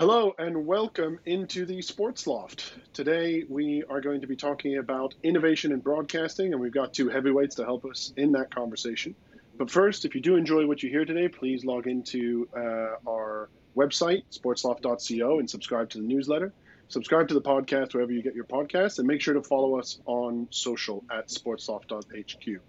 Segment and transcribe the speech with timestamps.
[0.00, 2.72] Hello and welcome into the Sports Loft.
[2.94, 7.10] Today we are going to be talking about innovation in broadcasting, and we've got two
[7.10, 9.14] heavyweights to help us in that conversation.
[9.58, 13.50] But first, if you do enjoy what you hear today, please log into uh, our
[13.76, 16.54] website, sportsloft.co, and subscribe to the newsletter.
[16.88, 20.00] Subscribe to the podcast wherever you get your podcasts, and make sure to follow us
[20.06, 22.60] on social at sportsloft.hq.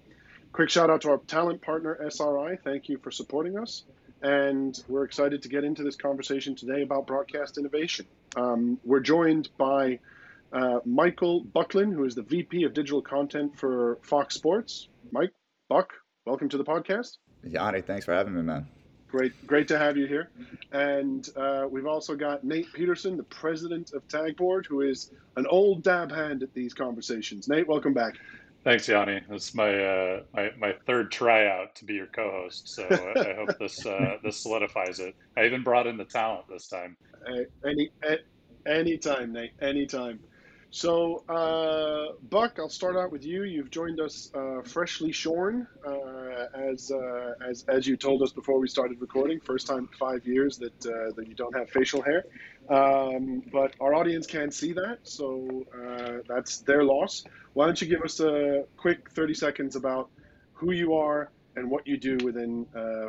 [0.52, 2.58] Quick shout out to our talent partner, SRI.
[2.62, 3.86] Thank you for supporting us
[4.22, 8.06] and we're excited to get into this conversation today about broadcast innovation.
[8.36, 10.00] Um, we're joined by
[10.54, 14.88] uh, Michael Buckland, who is the VP of Digital Content for Fox Sports.
[15.12, 15.32] Mike,
[15.70, 15.90] Buck,
[16.26, 17.18] welcome to the podcast.
[17.44, 18.68] Yanni, thanks for having me, man.
[19.08, 20.30] Great, great to have you here.
[20.72, 25.84] And uh, we've also got Nate Peterson, the president of Tagboard, who is an old
[25.84, 27.50] dab hand at these conversations.
[27.50, 28.16] Nate, welcome back.
[28.64, 29.22] Thanks, Yanni.
[29.30, 33.86] It's my, uh, my my third tryout to be your co-host, so I hope this
[33.86, 35.16] uh, this solidifies it.
[35.36, 36.96] I even brought in the talent this time.
[37.66, 37.90] any
[38.68, 39.52] anytime, Nate.
[39.62, 40.20] Anytime.
[40.74, 43.44] So, uh, Buck, I'll start out with you.
[43.44, 45.92] You've joined us uh, freshly shorn, uh,
[46.54, 49.42] as, uh, as as you told us before we started recording.
[49.42, 52.24] First time in five years that uh, that you don't have facial hair,
[52.70, 57.26] um, but our audience can't see that, so uh, that's their loss.
[57.52, 60.10] Why don't you give us a quick thirty seconds about
[60.54, 62.66] who you are and what you do within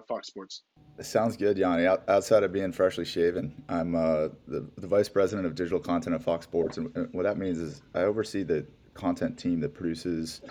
[0.07, 0.63] Fox Sports?
[1.01, 1.87] Sounds good, Yanni.
[1.87, 6.23] Outside of being freshly shaven, I'm uh, the, the, vice president of digital content at
[6.23, 6.77] Fox Sports.
[6.77, 10.43] And what that means is I oversee the content team that produces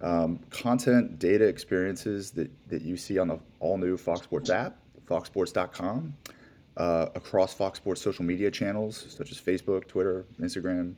[0.00, 4.76] um, content, data experiences that, that you see on the all new Fox Sports app,
[5.06, 6.14] foxsports.com,
[6.76, 10.94] uh, across Fox Sports social media channels such as Facebook, Twitter, Instagram,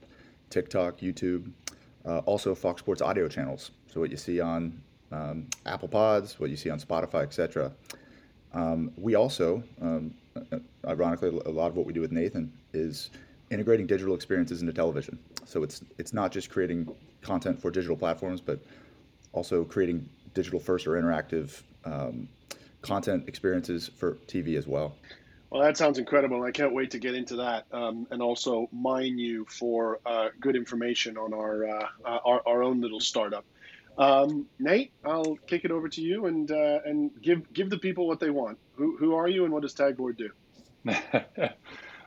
[0.48, 1.52] TikTok, YouTube,
[2.06, 3.72] uh, also Fox Sports audio channels.
[3.86, 4.80] So, what you see on
[5.12, 7.72] um, Apple Pods, what you see on Spotify, etc.
[8.52, 10.14] Um, we also, um,
[10.86, 13.10] ironically, a lot of what we do with Nathan is
[13.50, 15.18] integrating digital experiences into television.
[15.44, 16.88] So it's it's not just creating
[17.22, 18.60] content for digital platforms, but
[19.32, 22.28] also creating digital first or interactive um,
[22.82, 24.94] content experiences for TV as well.
[25.50, 26.36] Well, that sounds incredible.
[26.36, 30.28] And I can't wait to get into that um, and also mine you for uh,
[30.38, 33.44] good information on our, uh, our, our own little startup.
[34.00, 38.08] Um, Nate, I'll kick it over to you and uh, and give give the people
[38.08, 38.58] what they want.
[38.74, 40.30] Who who are you and what does Tagboard do?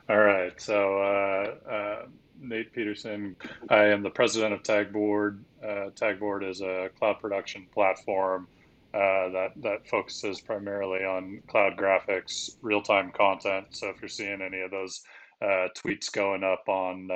[0.08, 2.06] All right, so uh, uh,
[2.40, 3.36] Nate Peterson.
[3.70, 5.38] I am the president of Tagboard.
[5.62, 8.48] Uh, Tagboard is a cloud production platform
[8.92, 13.66] uh, that that focuses primarily on cloud graphics, real time content.
[13.70, 15.00] So if you're seeing any of those
[15.40, 17.08] uh, tweets going up on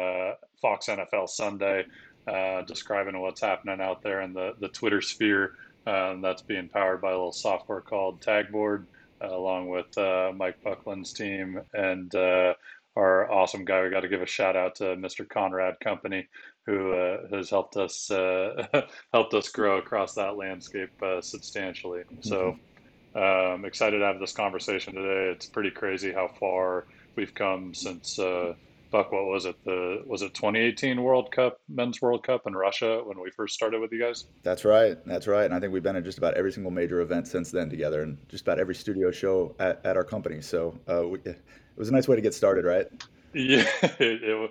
[0.63, 1.85] Fox NFL Sunday
[2.29, 5.55] uh, describing what's happening out there in the, the Twitter sphere.
[5.87, 8.85] Um, that's being powered by a little software called Tagboard,
[9.23, 12.53] uh, along with uh, Mike Buckland's team and uh,
[12.95, 13.83] our awesome guy.
[13.83, 15.27] We got to give a shout out to Mr.
[15.27, 16.29] Conrad Company,
[16.67, 18.09] who uh, has helped us
[19.13, 20.91] helped us grow across that landscape
[21.21, 22.01] substantially.
[22.01, 22.23] Mm-hmm.
[22.23, 22.59] So.
[23.15, 25.33] Um, excited to have this conversation today.
[25.33, 26.85] It's pretty crazy how far
[27.17, 28.55] we've come since uh,
[28.91, 29.57] Buck, what was it?
[29.65, 33.81] The was it 2018 World Cup, Men's World Cup in Russia when we first started
[33.81, 34.25] with you guys?
[34.43, 34.97] That's right.
[35.07, 35.45] That's right.
[35.45, 38.03] And I think we've been at just about every single major event since then together,
[38.03, 40.41] and just about every studio show at, at our company.
[40.41, 41.39] So uh, we, it
[41.77, 42.87] was a nice way to get started, right?
[43.35, 44.51] Yeah, it, it,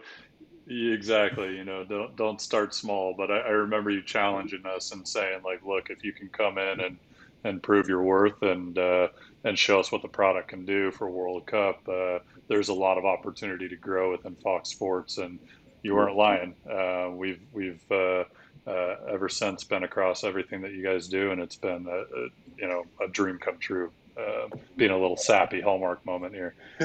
[0.67, 1.57] exactly.
[1.57, 3.15] You know, don't don't start small.
[3.17, 6.59] But I, I remember you challenging us and saying like, look, if you can come
[6.59, 6.97] in and
[7.43, 9.07] and prove your worth and uh,
[9.43, 11.87] and show us what the product can do for World Cup.
[11.87, 15.39] Uh, there's a lot of opportunity to grow within Fox Sports, and
[15.83, 16.55] you weren't lying.
[16.69, 18.23] Uh, we've we've uh,
[18.67, 22.27] uh, ever since been across everything that you guys do, and it's been a, a
[22.57, 23.91] you know a dream come true.
[24.17, 26.55] Uh, being a little sappy hallmark moment here.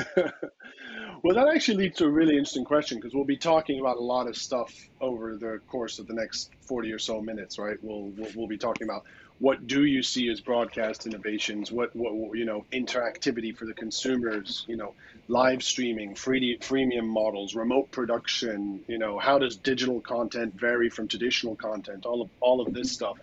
[1.22, 4.02] well, that actually leads to a really interesting question because we'll be talking about a
[4.02, 4.70] lot of stuff
[5.00, 7.78] over the course of the next 40 or so minutes, right?
[7.80, 9.04] We'll, we'll, we'll be talking about
[9.38, 11.72] what do you see as broadcast innovations?
[11.72, 14.64] What, what you know, interactivity for the consumers?
[14.68, 14.94] You know,
[15.28, 18.84] live streaming, free freemium models, remote production.
[18.86, 22.06] You know, how does digital content vary from traditional content?
[22.06, 23.18] All of all of this stuff.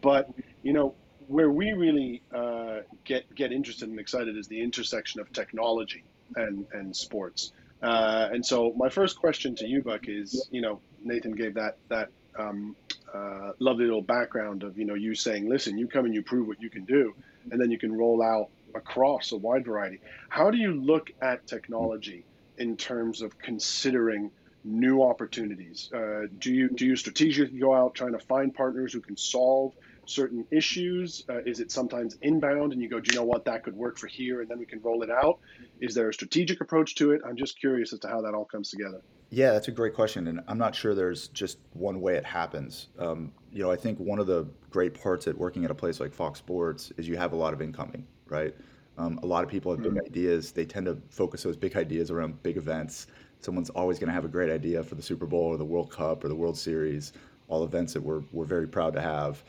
[0.00, 0.30] But
[0.62, 0.94] you know,
[1.28, 6.04] where we really uh, get get interested and excited is the intersection of technology
[6.34, 7.52] and and sports.
[7.82, 11.78] Uh, and so my first question to you, Buck, is you know Nathan gave that
[11.88, 12.76] that um,
[13.12, 16.46] uh, lovely little background of you know you saying, listen, you come and you prove
[16.46, 17.14] what you can do,
[17.50, 20.00] and then you can roll out across a wide variety.
[20.28, 22.24] How do you look at technology
[22.58, 24.30] in terms of considering
[24.64, 25.90] new opportunities?
[25.92, 29.72] Uh, do you do you strategically go out trying to find partners who can solve
[30.10, 31.24] certain issues?
[31.28, 33.98] Uh, is it sometimes inbound and you go, do you know what, that could work
[33.98, 35.38] for here and then we can roll it out?
[35.80, 37.20] Is there a strategic approach to it?
[37.26, 39.00] I'm just curious as to how that all comes together.
[39.32, 42.88] Yeah, that's a great question, and I'm not sure there's just one way it happens.
[42.98, 46.00] Um, you know, I think one of the great parts at working at a place
[46.00, 48.52] like Fox Sports is you have a lot of incoming, right?
[48.98, 50.04] Um, a lot of people have big mm-hmm.
[50.04, 50.50] ideas.
[50.50, 53.06] They tend to focus those big ideas around big events.
[53.38, 55.90] Someone's always going to have a great idea for the Super Bowl or the World
[55.90, 57.12] Cup or the World Series,
[57.46, 59.44] all events that we're, we're very proud to have.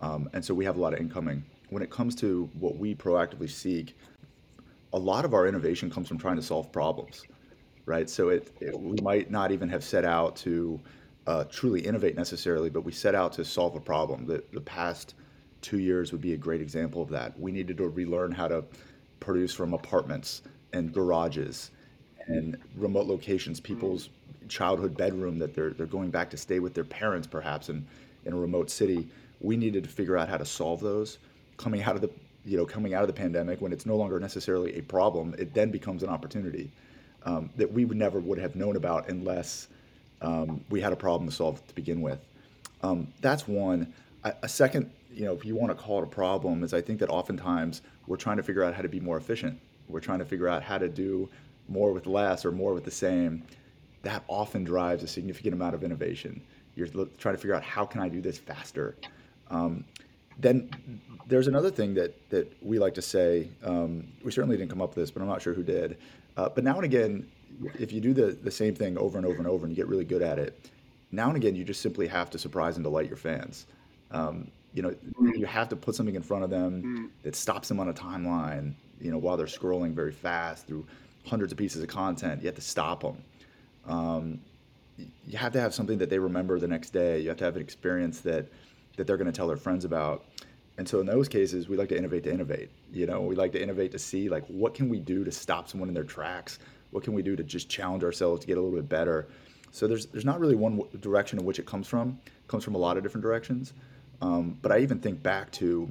[0.00, 1.44] Um, and so we have a lot of incoming.
[1.70, 3.96] When it comes to what we proactively seek,
[4.92, 7.26] a lot of our innovation comes from trying to solve problems
[7.86, 8.10] right?
[8.10, 10.78] So it, it, we might not even have set out to
[11.26, 14.26] uh, truly innovate necessarily, but we set out to solve a problem.
[14.26, 15.14] The, the past
[15.62, 17.38] two years would be a great example of that.
[17.40, 18.64] We needed to relearn how to
[19.20, 21.70] produce from apartments and garages
[22.26, 24.10] and remote locations, people's
[24.48, 27.84] childhood bedroom that they're they're going back to stay with their parents perhaps in,
[28.24, 29.08] in a remote city.
[29.40, 31.18] We needed to figure out how to solve those.
[31.56, 32.10] Coming out of the
[32.44, 35.54] you know coming out of the pandemic when it's no longer necessarily a problem, it
[35.54, 36.70] then becomes an opportunity
[37.24, 39.68] um, that we would never would have known about unless
[40.22, 42.20] um, we had a problem to solve to begin with.
[42.82, 43.92] Um, that's one.
[44.24, 46.80] A, a second, you know, if you want to call it a problem, is I
[46.80, 49.58] think that oftentimes we're trying to figure out how to be more efficient.
[49.88, 51.28] We're trying to figure out how to do
[51.68, 53.42] more with less or more with the same.
[54.02, 56.40] That often drives a significant amount of innovation.
[56.76, 56.88] You're
[57.18, 58.94] trying to figure out how can I do this faster.
[59.50, 59.84] Um,
[60.38, 60.70] then
[61.26, 63.48] there's another thing that that we like to say.
[63.64, 65.96] Um, we certainly didn't come up with this, but I'm not sure who did.
[66.36, 67.26] Uh, but now and again,
[67.78, 69.88] if you do the, the same thing over and over and over and you get
[69.88, 70.70] really good at it,
[71.12, 73.66] now and again, you just simply have to surprise and delight your fans.
[74.10, 75.38] Um, you know, mm.
[75.38, 77.22] you have to put something in front of them mm.
[77.22, 80.86] that stops them on a timeline, you know, while they're scrolling very fast through
[81.24, 82.42] hundreds of pieces of content.
[82.42, 83.16] You have to stop them.
[83.86, 84.40] Um,
[85.26, 87.20] you have to have something that they remember the next day.
[87.20, 88.46] You have to have an experience that,
[88.96, 90.24] that they're going to tell their friends about.
[90.78, 92.70] And so in those cases, we like to innovate to innovate.
[92.92, 95.68] You know, we like to innovate to see like what can we do to stop
[95.68, 96.58] someone in their tracks?
[96.90, 99.28] What can we do to just challenge ourselves to get a little bit better?
[99.70, 102.18] So there's there's not really one direction in which it comes from.
[102.26, 103.72] It comes from a lot of different directions.
[104.20, 105.90] Um, but I even think back to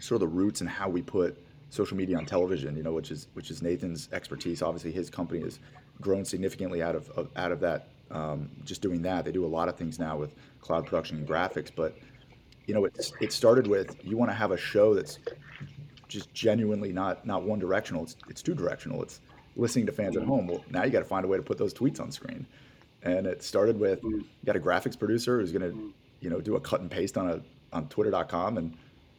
[0.00, 1.40] sort of the roots and how we put
[1.70, 2.76] social media on television.
[2.76, 4.62] You know, which is which is Nathan's expertise.
[4.62, 5.58] Obviously, his company has
[6.00, 7.88] grown significantly out of, of out of that.
[8.10, 11.26] Um, just doing that, they do a lot of things now with cloud production and
[11.26, 11.96] graphics, but
[12.66, 15.18] you know, it's it started with you want to have a show that's
[16.08, 18.04] just genuinely not not one directional.
[18.04, 19.02] It's it's two directional.
[19.02, 19.20] It's
[19.56, 20.46] listening to fans at home.
[20.46, 22.46] Well, now you got to find a way to put those tweets on screen.
[23.02, 26.56] And it started with you got a graphics producer who's going to, you know, do
[26.56, 27.40] a cut and paste on a
[27.72, 28.76] on Twitter.com and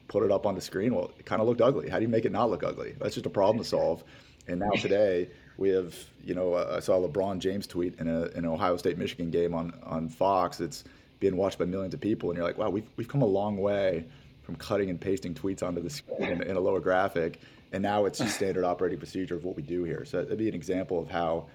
[0.08, 0.96] put it up on the screen.
[0.96, 1.90] Well, it kind of looked ugly.
[1.90, 2.96] How do you make it not look ugly?
[3.00, 4.04] That's just a problem to solve.
[4.48, 8.08] And now today we have, you know, uh, I saw a LeBron James tweet in,
[8.08, 10.60] a, in an Ohio State Michigan game on on Fox.
[10.60, 10.84] It's
[11.20, 13.58] being watched by millions of people, and you're like, wow, we've we've come a long
[13.58, 14.06] way
[14.44, 17.40] from cutting and pasting tweets onto the screen in, in a lower graphic,
[17.72, 20.06] and now it's just standard operating procedure of what we do here.
[20.06, 21.48] So that'd be an example of how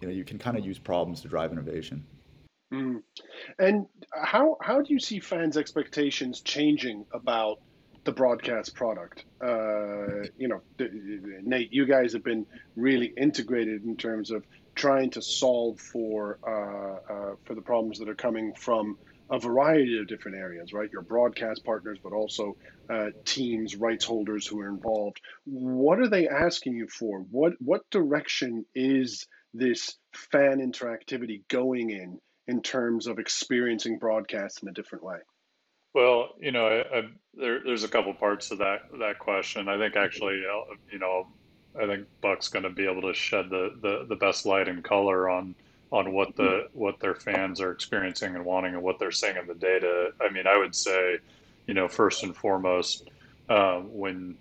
[0.00, 2.04] you know you can kind of use problems to drive innovation.
[2.72, 3.02] Mm.
[3.58, 7.60] And how how do you see fans' expectations changing about
[8.04, 9.24] the broadcast product?
[9.40, 10.62] Uh, you know,
[11.42, 12.46] Nate, you guys have been
[12.76, 18.08] really integrated in terms of trying to solve for uh, uh, for the problems that
[18.08, 18.98] are coming from
[19.30, 20.90] a variety of different areas, right?
[20.92, 22.56] Your broadcast partners, but also
[22.90, 25.20] uh, teams, rights holders who are involved.
[25.44, 27.20] What are they asking you for?
[27.30, 34.68] What what direction is this fan interactivity going in in terms of experiencing broadcast in
[34.68, 35.18] a different way?
[35.94, 37.02] Well, you know, I, I,
[37.34, 39.68] there, there's a couple parts to that that question.
[39.68, 41.28] I think actually, uh, you know,
[41.80, 44.84] I think Buck's going to be able to shed the, the, the best light and
[44.84, 45.54] color on
[45.92, 49.46] on what the what their fans are experiencing and wanting and what they're seeing in
[49.46, 50.12] the data.
[50.20, 51.18] I mean, I would say,
[51.66, 53.10] you know, first and foremost,
[53.50, 54.36] um, when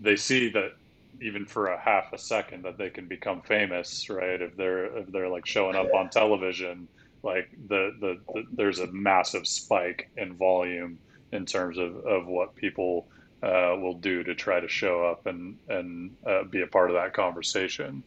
[0.00, 0.74] they see that
[1.20, 4.40] even for a half a second that they can become famous, right?
[4.40, 6.86] If they're if they're like showing up on television,
[7.24, 10.98] like the the, the there's a massive spike in volume
[11.32, 13.08] in terms of of what people
[13.44, 16.96] uh, will do to try to show up and and uh, be a part of
[16.96, 18.02] that conversation.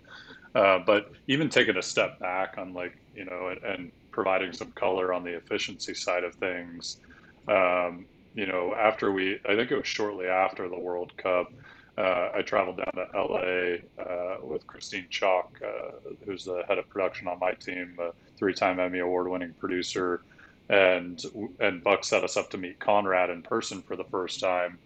[0.55, 4.71] Uh, but even taking a step back on like you know and, and, providing some
[4.71, 6.97] color on the efficiency side of things.
[7.47, 11.51] Um, you know, after we, I think it was shortly after the World Cup,
[11.99, 15.91] uh, I traveled down to LA uh, with Christine Chalk, uh,
[16.25, 20.23] who's the head of production on my team, a three-time Emmy award-winning producer,
[20.69, 21.23] and
[21.59, 24.79] and Buck set us up to meet Conrad in person for the first time.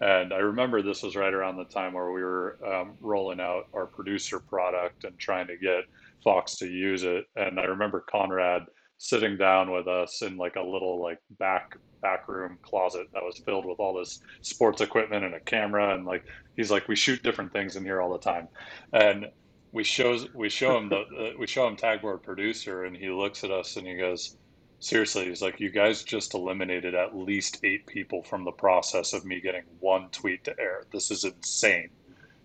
[0.00, 3.64] And I remember this was right around the time where we were um, rolling out
[3.74, 5.84] our producer product and trying to get
[6.24, 7.26] Fox to use it.
[7.36, 8.62] And I remember Conrad
[9.00, 13.38] sitting down with us in like a little like back back room closet that was
[13.46, 16.22] filled with all this sports equipment and a camera and like
[16.54, 18.46] he's like we shoot different things in here all the time
[18.92, 19.26] and
[19.72, 23.42] we shows we show him the uh, we show him tagboard producer and he looks
[23.42, 24.36] at us and he goes
[24.80, 29.24] seriously he's like you guys just eliminated at least eight people from the process of
[29.24, 31.90] me getting one tweet to air this is insane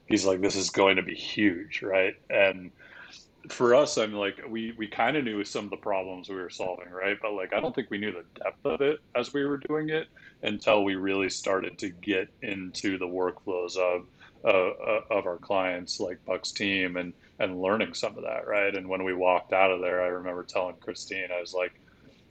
[0.05, 2.71] he's like this is going to be huge right and
[3.49, 6.49] for us, I'm like we we kind of knew some of the problems we were
[6.49, 7.17] solving, right?
[7.21, 9.89] But like I don't think we knew the depth of it as we were doing
[9.89, 10.07] it
[10.43, 14.07] until we really started to get into the workflows of
[14.43, 18.75] uh, of our clients, like Buck's team, and and learning some of that, right?
[18.75, 21.73] And when we walked out of there, I remember telling Christine, I was like,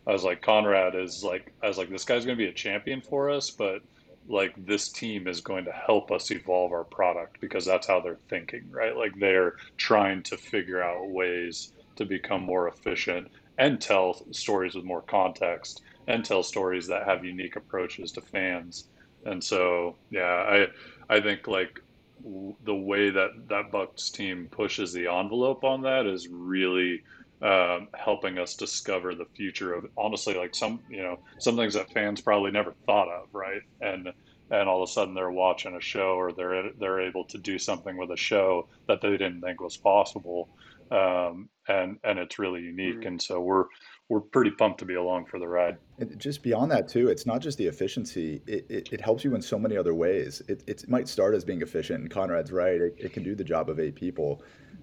[0.06, 2.54] I was like, Conrad is like, I was like, this guy's going to be a
[2.54, 3.82] champion for us, but
[4.28, 8.20] like this team is going to help us evolve our product because that's how they're
[8.28, 8.96] thinking, right?
[8.96, 14.84] Like they're trying to figure out ways to become more efficient and tell stories with
[14.84, 18.88] more context and tell stories that have unique approaches to fans.
[19.24, 20.66] And so, yeah,
[21.10, 21.80] I I think like
[22.64, 27.02] the way that that Bucks team pushes the envelope on that is really
[27.42, 31.92] um, helping us discover the future of honestly like some you know some things that
[31.92, 33.60] fans probably never thought of right?
[33.80, 34.08] And
[34.50, 37.58] and all of a sudden they're watching a show or they're they're able to do
[37.58, 40.48] something with a show that they didn't think was possible.
[40.90, 42.98] Um, and and it's really unique.
[42.98, 43.06] Mm-hmm.
[43.08, 43.64] and so we're
[44.10, 45.78] we're pretty pumped to be along for the ride.
[45.98, 48.42] And just beyond that too it's not just the efficiency.
[48.46, 50.42] It, it, it helps you in so many other ways.
[50.46, 52.80] It, it might start as being efficient and conrad's right.
[52.80, 54.42] It, it can do the job of eight people.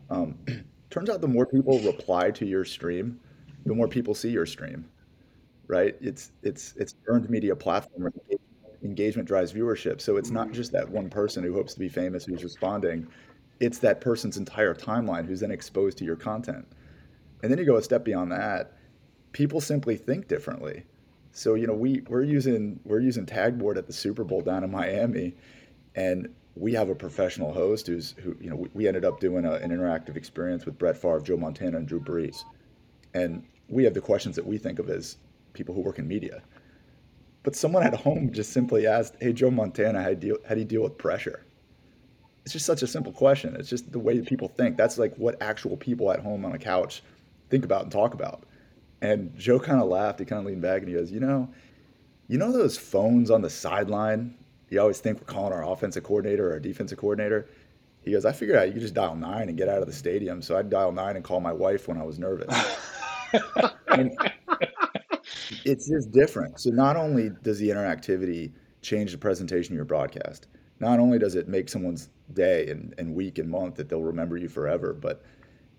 [0.10, 0.38] Um,
[0.92, 3.20] turns out the more people reply to your stream,
[3.66, 4.86] the more people see your stream,
[5.68, 5.96] right?
[6.02, 8.14] It's it's it's earned media platform.
[8.84, 12.26] Engagement drives viewership, so it's not just that one person who hopes to be famous
[12.26, 13.08] who's responding.
[13.60, 16.66] It's that person's entire timeline who's then exposed to your content.
[17.44, 18.74] And then you go a step beyond that.
[19.34, 20.84] People simply think differently.
[21.32, 24.72] So you know we we're using we're using Tagboard at the Super Bowl down in
[24.72, 25.36] Miami,
[25.96, 29.46] and we have a professional host who's who you know we, we ended up doing
[29.46, 32.44] a, an interactive experience with Brett Favre, Joe Montana, and Drew Brees,
[33.14, 35.18] and we have the questions that we think of as
[35.54, 36.42] people who work in media.
[37.44, 40.62] But someone at home just simply asked, "Hey, Joe Montana, how do you, how do
[40.62, 41.46] you deal with pressure?"
[42.44, 43.56] It's just such a simple question.
[43.56, 44.76] It's just the way that people think.
[44.76, 47.04] That's like what actual people at home on a couch
[47.50, 48.44] think about and talk about.
[49.02, 50.20] And Joe kind of laughed.
[50.20, 51.50] He kind of leaned back and he goes, "You know,
[52.28, 54.36] you know those phones on the sideline
[54.72, 57.48] you always think we're calling our offensive coordinator or our defensive coordinator.
[58.02, 59.94] He goes, I figured out you could just dial nine and get out of the
[59.94, 60.42] stadium.
[60.42, 62.48] So I'd dial nine and call my wife when I was nervous.
[65.66, 66.60] it's just different.
[66.60, 70.48] So not only does the interactivity change the presentation of your broadcast,
[70.80, 74.38] not only does it make someone's day and, and week and month that they'll remember
[74.38, 75.22] you forever, but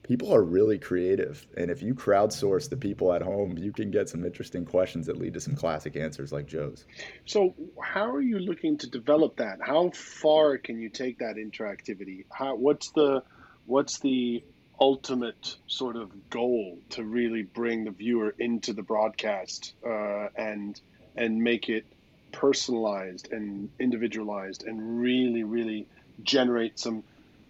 [0.02, 1.46] people are really creative.
[1.56, 5.18] And if you crowdsource the people at home, you can get some interesting questions that
[5.18, 6.84] lead to some classic answers like Joe's.
[7.24, 9.58] So, how are you looking to develop that?
[9.60, 12.24] How far can you take that interactivity?
[12.30, 13.22] How, what's the
[13.66, 14.42] what's the
[14.80, 20.80] ultimate sort of goal to really bring the viewer into the broadcast uh, and
[21.14, 21.84] and make it
[22.32, 25.86] personalized and individualized and really really
[26.22, 27.04] generate some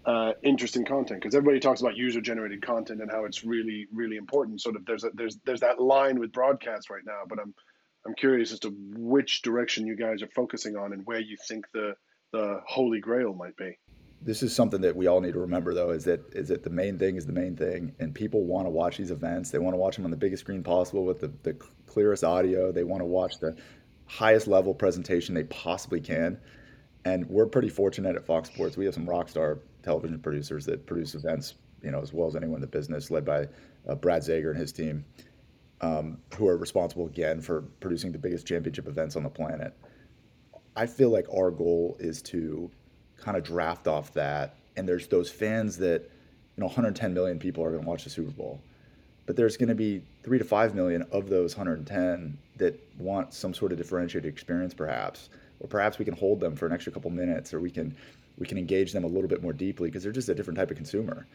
[0.05, 4.17] uh, interesting content because everybody talks about user generated content and how it's really really
[4.17, 4.61] important.
[4.61, 7.55] Sort of there's a, there's there's that line with broadcast right now but i'm
[8.07, 11.67] i'm curious as to which direction you guys are focusing on and where you think
[11.73, 11.95] the
[12.33, 13.79] the holy grail might be.
[14.25, 16.71] This is something that we all need to remember though is that is that the
[16.71, 19.51] main thing is the main thing and people want to watch these events.
[19.51, 21.55] They want to watch them on the biggest screen possible with the, the
[21.87, 22.73] clearest audio.
[22.73, 23.57] They want to watch the
[24.07, 26.39] highest level presentation they possibly can
[27.05, 30.87] and we're pretty fortunate at fox sports we have some rock star television producers that
[30.87, 33.49] produce events, you know, as well as anyone in the business, led by
[33.89, 35.05] uh, Brad Zager and his team,
[35.81, 39.77] um, who are responsible again for producing the biggest championship events on the planet.
[40.77, 42.71] I feel like our goal is to
[43.17, 47.65] kind of draft off that, and there's those fans that, you know, 110 million people
[47.65, 48.61] are going to watch the Super Bowl,
[49.27, 53.53] but there's going to be three to five million of those 110 that want some
[53.53, 55.29] sort of differentiated experience, perhaps,
[55.63, 57.95] or perhaps we can hold them for an extra couple minutes, or we can
[58.39, 60.71] we can engage them a little bit more deeply because they're just a different type
[60.71, 61.27] of consumer.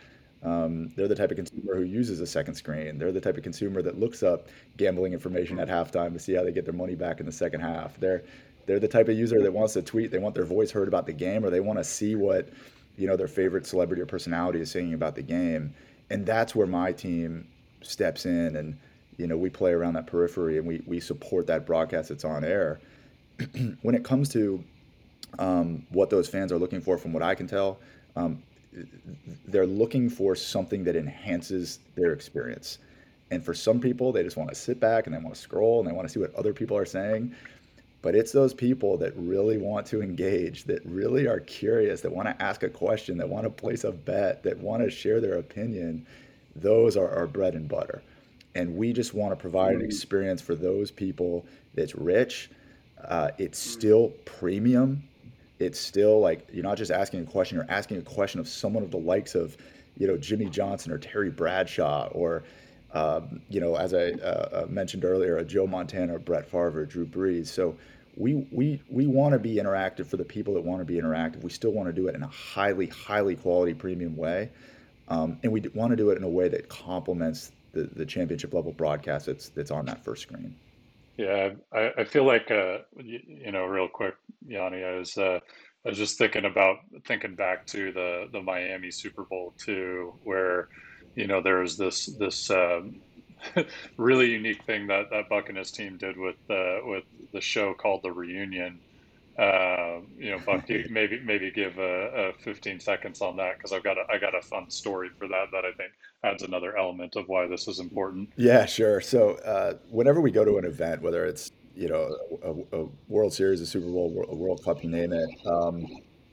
[0.44, 2.98] Um, they're the type of consumer who uses a second screen.
[3.00, 6.44] They're the type of consumer that looks up gambling information at halftime to see how
[6.44, 8.00] they get their money back in the second half.
[8.00, 8.24] They're
[8.66, 10.12] they're the type of user that wants to tweet.
[10.12, 12.50] They want their voice heard about the game, or they want to see what
[12.98, 15.74] you know their favorite celebrity or personality is saying about the game.
[16.10, 17.48] And that's where my team
[17.82, 18.78] steps in, and
[19.18, 22.44] you know we play around that periphery and we we support that broadcast that's on
[22.44, 22.80] air.
[23.82, 24.64] when it comes to
[25.40, 27.80] um, what those fans are looking for, from what I can tell.
[28.16, 28.42] Um,
[29.48, 32.80] they're looking for something that enhances their experience.
[33.32, 35.80] And for some people, they just want to sit back and they want to scroll
[35.80, 37.36] and they want to see what other people are saying.
[38.02, 42.28] But it's those people that really want to engage, that really are curious, that want
[42.28, 45.40] to ask a question, that want to place a bet, that want to share their
[45.40, 46.06] opinion.
[46.56, 48.02] Those are our bread and butter.
[48.56, 49.86] And we just want to provide an mm.
[49.86, 52.50] experience for those people that's rich.
[53.04, 55.04] Uh, it's still premium.
[55.60, 58.84] It's still like you're not just asking a question, you're asking a question of someone
[58.84, 59.58] of the likes of,
[59.98, 62.44] you know, Jimmy Johnson or Terry Bradshaw or
[62.94, 67.06] um, you know, as I uh, uh, mentioned earlier, a Joe Montana, Brett Favre, Drew
[67.06, 67.48] Brees.
[67.48, 67.76] So
[68.16, 71.44] we we we want to be interactive for the people that want to be interactive.
[71.44, 74.50] We still want to do it in a highly highly quality premium way,
[75.10, 78.54] um, and we want to do it in a way that complements the, the championship
[78.54, 80.56] level broadcast that's that's on that first screen.
[81.18, 83.20] Yeah, I, I feel like uh, you,
[83.54, 84.16] know, real quick,
[84.48, 85.40] Yanni, I was uh,
[85.86, 90.70] I was just thinking about thinking back to the the Miami Super Bowl too, where
[91.16, 93.02] you know, there was this this um,
[94.00, 98.12] really unique thing that that his team did with uh, with the show called the
[98.12, 98.82] Reunion.
[99.38, 103.84] Uh, you know, Buck, maybe maybe give a, a 15 seconds on that because I've
[103.84, 105.92] got a I got a fun story for that that I think
[106.24, 108.30] adds another element of why this is important.
[108.36, 109.02] Yeah, sure.
[109.02, 113.34] So uh, whenever we go to an event, whether it's you know a, a World
[113.34, 115.86] Series, a Super Bowl, a World Cup, you name it, um,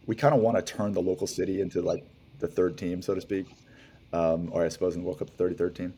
[0.06, 2.04] we kind of want to turn the local city into like
[2.38, 3.46] the third team, so to speak
[4.14, 5.92] um, or I suppose in the World Cup 3013.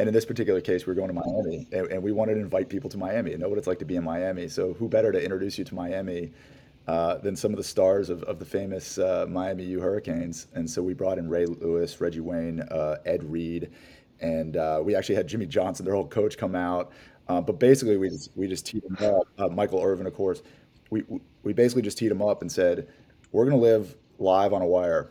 [0.00, 2.40] And in this particular case, we are going to Miami, and, and, we wanted to
[2.40, 4.48] invite people to Miami and know what it's like to be in Miami.
[4.48, 6.32] So who better to introduce you to Miami
[6.88, 10.46] uh, than some of the stars of, of the famous uh, Miami U Hurricanes?
[10.54, 13.72] And so we brought in Ray Lewis, Reggie Wayne, uh, Ed Reed,
[14.20, 16.92] and uh, we actually had Jimmy Johnson, their old coach, come out.
[17.28, 19.26] Uh, but basically, we just, we just teed them up.
[19.38, 20.40] Uh, Michael Irvin, of course.
[20.88, 21.04] We,
[21.42, 22.88] we basically just teed them up and said,
[23.32, 25.10] we're going to live live on a wire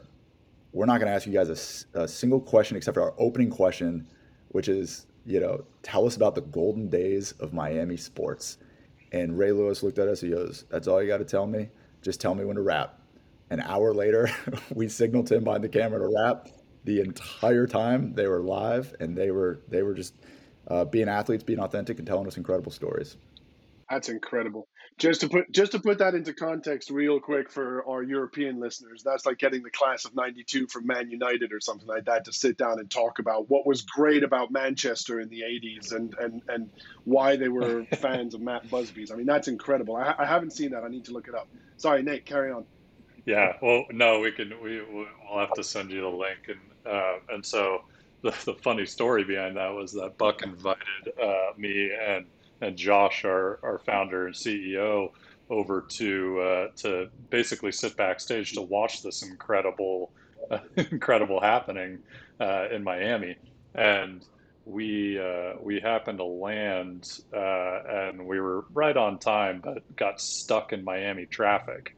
[0.71, 3.49] we're not going to ask you guys a, a, single question except for our opening
[3.49, 4.05] question,
[4.49, 8.57] which is, you know, tell us about the golden days of Miami sports.
[9.11, 10.21] And Ray Lewis looked at us.
[10.21, 11.69] He goes, "That's all you got to tell me.
[12.01, 12.99] Just tell me when to wrap."
[13.49, 14.29] An hour later,
[14.73, 16.49] we signaled him behind the camera to wrap.
[16.85, 20.13] The entire time they were live, and they were they were just
[20.67, 23.17] uh, being athletes, being authentic, and telling us incredible stories.
[23.89, 24.67] That's incredible.
[24.99, 29.01] Just to put just to put that into context real quick for our European listeners,
[29.01, 32.33] that's like getting the class of 92 from Man United or something like that to
[32.33, 36.41] sit down and talk about what was great about Manchester in the 80s and and
[36.49, 36.69] and
[37.05, 39.09] why they were fans of Matt Busby's.
[39.09, 39.95] I mean, that's incredible.
[39.95, 40.83] I, I haven't seen that.
[40.83, 41.47] I need to look it up.
[41.77, 42.65] Sorry, Nate, carry on.
[43.25, 47.19] Yeah, well, no, we can we we'll have to send you the link and uh,
[47.29, 47.83] and so
[48.21, 52.25] the, the funny story behind that was that Buck invited uh, me and
[52.61, 55.11] and Josh, our, our founder and CEO,
[55.49, 60.11] over to uh, to basically sit backstage to watch this incredible
[60.51, 60.59] uh,
[60.91, 61.99] incredible happening
[62.39, 63.35] uh, in Miami,
[63.75, 64.25] and
[64.65, 70.21] we uh, we happened to land uh, and we were right on time, but got
[70.21, 71.95] stuck in Miami traffic.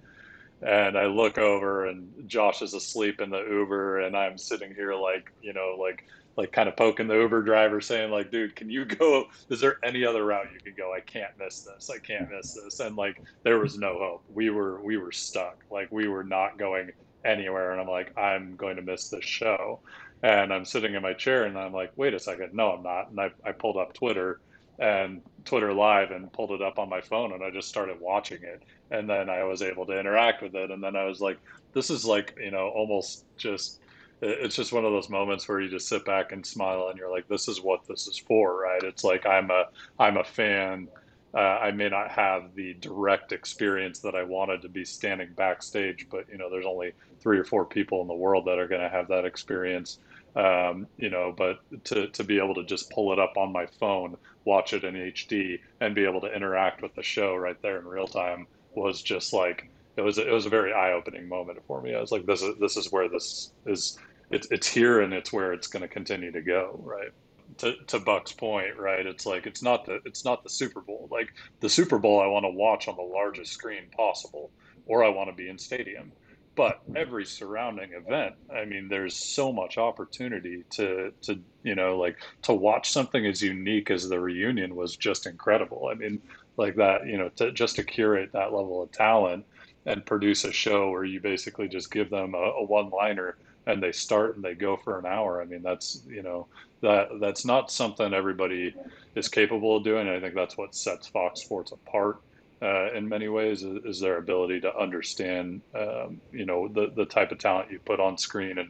[0.61, 4.93] And I look over and Josh is asleep in the Uber, and I'm sitting here
[4.93, 6.05] like you know like
[6.41, 9.25] like kind of poking the Uber driver, saying like, "Dude, can you go?
[9.49, 10.91] Is there any other route you could go?
[10.91, 11.91] I can't miss this.
[11.91, 14.23] I can't miss this." And like, there was no hope.
[14.33, 15.63] We were we were stuck.
[15.69, 16.89] Like, we were not going
[17.23, 17.73] anywhere.
[17.73, 19.81] And I'm like, I'm going to miss this show.
[20.23, 23.11] And I'm sitting in my chair, and I'm like, wait a second, no, I'm not.
[23.11, 24.39] And I I pulled up Twitter
[24.79, 28.41] and Twitter Live and pulled it up on my phone, and I just started watching
[28.41, 28.63] it.
[28.89, 30.71] And then I was able to interact with it.
[30.71, 31.37] And then I was like,
[31.73, 33.79] this is like you know almost just
[34.21, 37.11] it's just one of those moments where you just sit back and smile and you're
[37.11, 38.83] like this is what this is for right?
[38.83, 39.65] It's like i'm a
[39.99, 40.87] i'm a fan.
[41.33, 46.05] Uh, i may not have the direct experience that i wanted to be standing backstage
[46.11, 46.91] but you know there's only
[47.23, 49.99] three or four people in the world that are going to have that experience.
[50.35, 53.65] Um, you know but to, to be able to just pull it up on my
[53.79, 57.79] phone watch it in hd and be able to interact with the show right there
[57.79, 61.59] in real time was just like it was it was a very eye opening moment
[61.67, 61.93] for me.
[61.93, 63.97] I was like, this is this is where this is
[64.31, 67.11] it's it's here and it's where it's going to continue to go, right?
[67.57, 69.05] To, to Buck's point, right?
[69.05, 71.07] It's like it's not the it's not the Super Bowl.
[71.11, 74.51] Like the Super Bowl, I want to watch on the largest screen possible,
[74.85, 76.11] or I want to be in stadium.
[76.55, 82.17] But every surrounding event, I mean, there's so much opportunity to to you know like
[82.43, 85.89] to watch something as unique as the reunion was just incredible.
[85.91, 86.21] I mean,
[86.57, 89.45] like that, you know, to just to curate that level of talent
[89.85, 93.81] and produce a show where you basically just give them a, a one liner and
[93.81, 95.41] they start and they go for an hour.
[95.41, 96.47] I mean, that's you know
[96.81, 98.73] that that's not something everybody
[99.15, 100.07] is capable of doing.
[100.07, 102.21] I think that's what sets Fox Sports apart
[102.61, 107.05] uh, in many ways is, is, their ability to understand um, you know the the
[107.05, 108.69] type of talent you put on screen and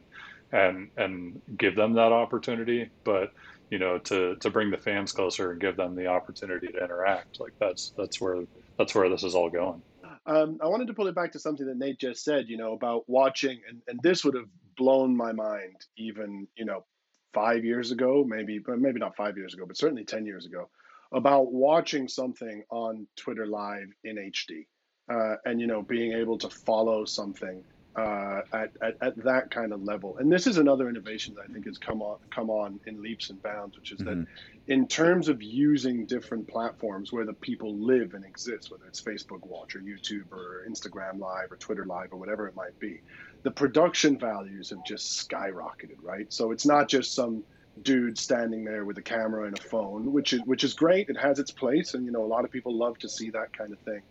[0.52, 2.90] and and give them that opportunity.
[3.04, 3.32] But
[3.70, 7.40] you know, to to bring the fans closer and give them the opportunity to interact.
[7.40, 8.44] Like that's that's where
[8.78, 9.82] that's where this is all going.
[10.26, 12.74] Um, I wanted to pull it back to something that Nate just said, you know,
[12.74, 16.84] about watching, and, and this would have blown my mind even, you know,
[17.32, 20.68] five years ago, maybe, but maybe not five years ago, but certainly 10 years ago,
[21.12, 24.66] about watching something on Twitter Live in HD
[25.10, 29.72] uh, and, you know, being able to follow something uh, at, at, at, that kind
[29.72, 30.16] of level.
[30.18, 33.28] And this is another innovation that I think has come on come on in leaps
[33.28, 34.20] and bounds, which is mm-hmm.
[34.20, 34.26] that
[34.66, 39.44] in terms of using different platforms where the people live and exist, whether it's Facebook
[39.44, 43.00] Watch or YouTube or Instagram Live or Twitter Live or whatever it might be,
[43.42, 46.32] the production values have just skyrocketed, right?
[46.32, 47.44] So it's not just some
[47.82, 51.08] dude standing there with a camera and a phone, which is which is great.
[51.08, 53.56] It has its place, and you know a lot of people love to see that
[53.56, 54.02] kind of thing,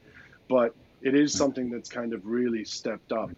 [0.50, 3.32] but it is something that's kind of really stepped up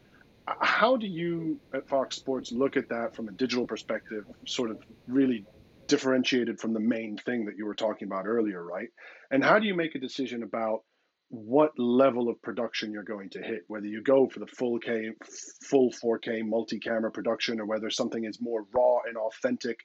[0.46, 4.78] how do you at Fox Sports look at that from a digital perspective, sort of
[5.08, 5.46] really
[5.88, 8.90] differentiated from the main thing that you were talking about earlier, right?
[9.32, 10.84] And how do you make a decision about
[11.34, 15.10] what level of production you're going to hit, whether you go for the full K,
[15.64, 19.80] full 4K multi-camera production, or whether something is more raw and authentic,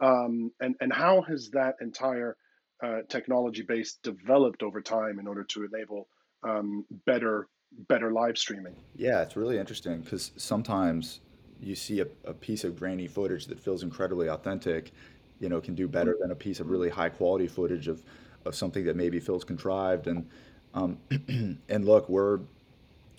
[0.00, 2.36] um, and and how has that entire
[2.84, 6.06] uh, technology base developed over time in order to enable
[6.44, 7.48] um, better
[7.88, 8.76] better live streaming.
[8.94, 11.18] Yeah, it's really interesting because sometimes
[11.60, 14.92] you see a, a, piece of grainy footage that feels incredibly authentic,
[15.40, 18.04] you know, can do better than a piece of really high quality footage of,
[18.44, 20.06] of something that maybe feels contrived.
[20.06, 20.28] And
[20.74, 20.98] um,
[21.68, 22.40] and look, we're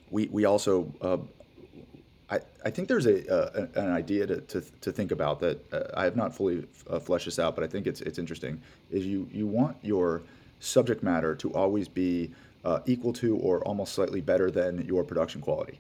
[0.10, 1.18] we we also uh,
[2.34, 5.84] I, I think there's a, uh, an idea to, to, to think about that uh,
[5.96, 8.62] I have not fully uh, fleshed this out, but I think it's it's interesting.
[8.92, 10.24] Is you you want your
[10.60, 12.32] subject matter to always be
[12.64, 15.80] uh, equal to or almost slightly better than your production quality.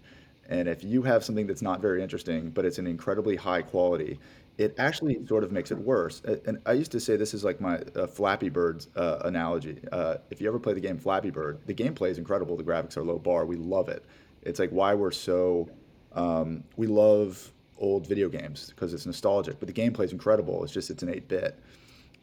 [0.49, 4.19] And if you have something that's not very interesting, but it's an incredibly high quality,
[4.57, 6.21] it actually sort of makes it worse.
[6.45, 9.79] And I used to say this is like my uh, Flappy Bird uh, analogy.
[9.91, 12.55] Uh, if you ever play the game Flappy Bird, the gameplay is incredible.
[12.55, 13.45] The graphics are low bar.
[13.45, 14.05] We love it.
[14.43, 15.69] It's like why we're so
[16.13, 19.59] um, we love old video games because it's nostalgic.
[19.59, 20.63] But the gameplay is incredible.
[20.63, 21.57] It's just it's an eight bit,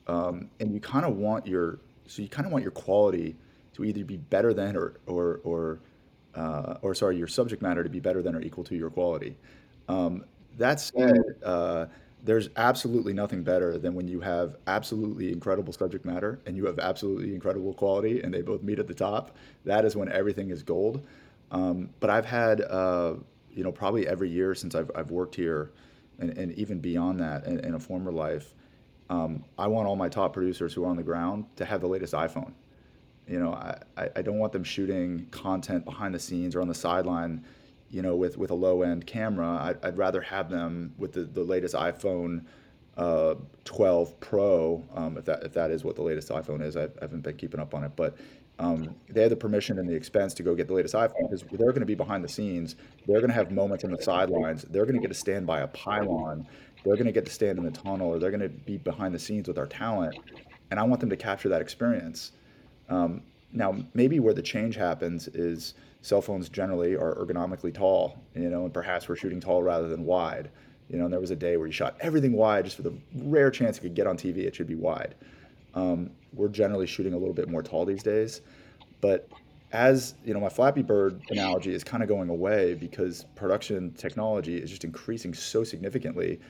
[0.06, 3.36] um, and you kind of want your so you kind of want your quality
[3.74, 5.80] to either be better than or or or
[6.34, 9.36] uh, or sorry, your subject matter to be better than or equal to your quality.
[9.88, 10.24] Um,
[10.58, 11.86] that said, uh,
[12.22, 16.78] there's absolutely nothing better than when you have absolutely incredible subject matter and you have
[16.78, 19.36] absolutely incredible quality, and they both meet at the top.
[19.64, 21.06] That is when everything is gold.
[21.50, 23.14] Um, but I've had, uh,
[23.52, 25.72] you know, probably every year since I've, I've worked here,
[26.18, 28.54] and, and even beyond that in, in a former life,
[29.08, 31.88] um, I want all my top producers who are on the ground to have the
[31.88, 32.52] latest iPhone.
[33.26, 33.52] You know,
[33.96, 37.44] I, I don't want them shooting content behind the scenes or on the sideline,
[37.90, 39.58] you know, with, with a low end camera.
[39.60, 42.44] I'd, I'd rather have them with the, the latest iPhone
[42.96, 46.76] uh, 12 Pro, um, if that if that is what the latest iPhone is.
[46.76, 48.16] I, I haven't been keeping up on it, but
[48.58, 51.42] um, they have the permission and the expense to go get the latest iPhone because
[51.50, 52.76] they're going to be behind the scenes.
[53.06, 54.62] They're going to have moments on the sidelines.
[54.68, 56.46] They're going to get to stand by a pylon.
[56.84, 59.14] They're going to get to stand in the tunnel, or they're going to be behind
[59.14, 60.16] the scenes with our talent.
[60.70, 62.32] And I want them to capture that experience.
[62.90, 63.22] Um,
[63.52, 68.64] now, maybe where the change happens is cell phones generally are ergonomically tall, you know,
[68.64, 70.50] and perhaps we're shooting tall rather than wide.
[70.88, 72.92] You know, and there was a day where you shot everything wide just for the
[73.14, 75.14] rare chance it could get on TV, it should be wide.
[75.74, 78.40] Um, we're generally shooting a little bit more tall these days.
[79.00, 79.28] But
[79.72, 84.56] as you know, my Flappy Bird analogy is kind of going away because production technology
[84.56, 86.40] is just increasing so significantly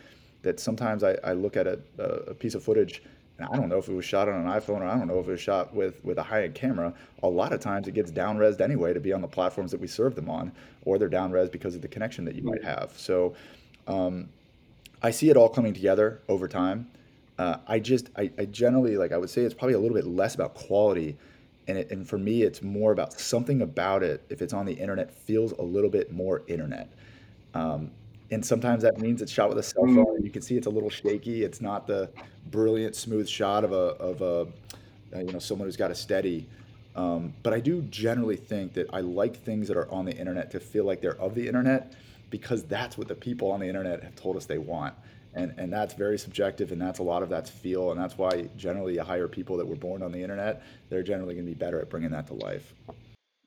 [0.43, 3.03] that sometimes I, I look at a, a piece of footage
[3.43, 5.29] I don't know if it was shot on an iPhone or I don't know if
[5.29, 6.93] it was shot with, with a high end camera.
[7.23, 9.81] A lot of times it gets down resed anyway to be on the platforms that
[9.81, 10.53] we serve them on,
[10.85, 12.93] or they're down res because of the connection that you might have.
[12.97, 13.35] So
[13.87, 14.29] um,
[15.03, 16.91] I see it all coming together over time.
[17.39, 20.07] Uh, I just, I, I, generally, like I would say, it's probably a little bit
[20.07, 21.17] less about quality.
[21.69, 24.75] And, it, and for me, it's more about something about it, if it's on the
[24.75, 26.91] internet, feels a little bit more internet.
[27.55, 27.93] Um,
[28.31, 30.21] and sometimes that means it's shot with a cell phone.
[30.21, 30.25] Mm.
[30.25, 31.43] You can see it's a little shaky.
[31.43, 32.11] It's not the
[32.51, 36.47] brilliant, smooth shot of a of a uh, you know someone who's got a steady.
[36.97, 40.51] Um, but I do generally think that I like things that are on the internet
[40.51, 41.93] to feel like they're of the internet
[42.31, 44.95] because that's what the people on the internet have told us they want.
[45.35, 48.49] And, and that's very subjective, and that's a lot of that's feel, and that's why
[48.57, 50.63] generally you hire people that were born on the internet.
[50.89, 52.75] They're generally going to be better at bringing that to life.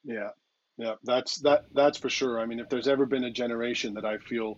[0.06, 0.30] Yeah,
[0.78, 2.40] yeah, that's that that's for sure.
[2.40, 4.58] I mean, if there's ever been a generation that I feel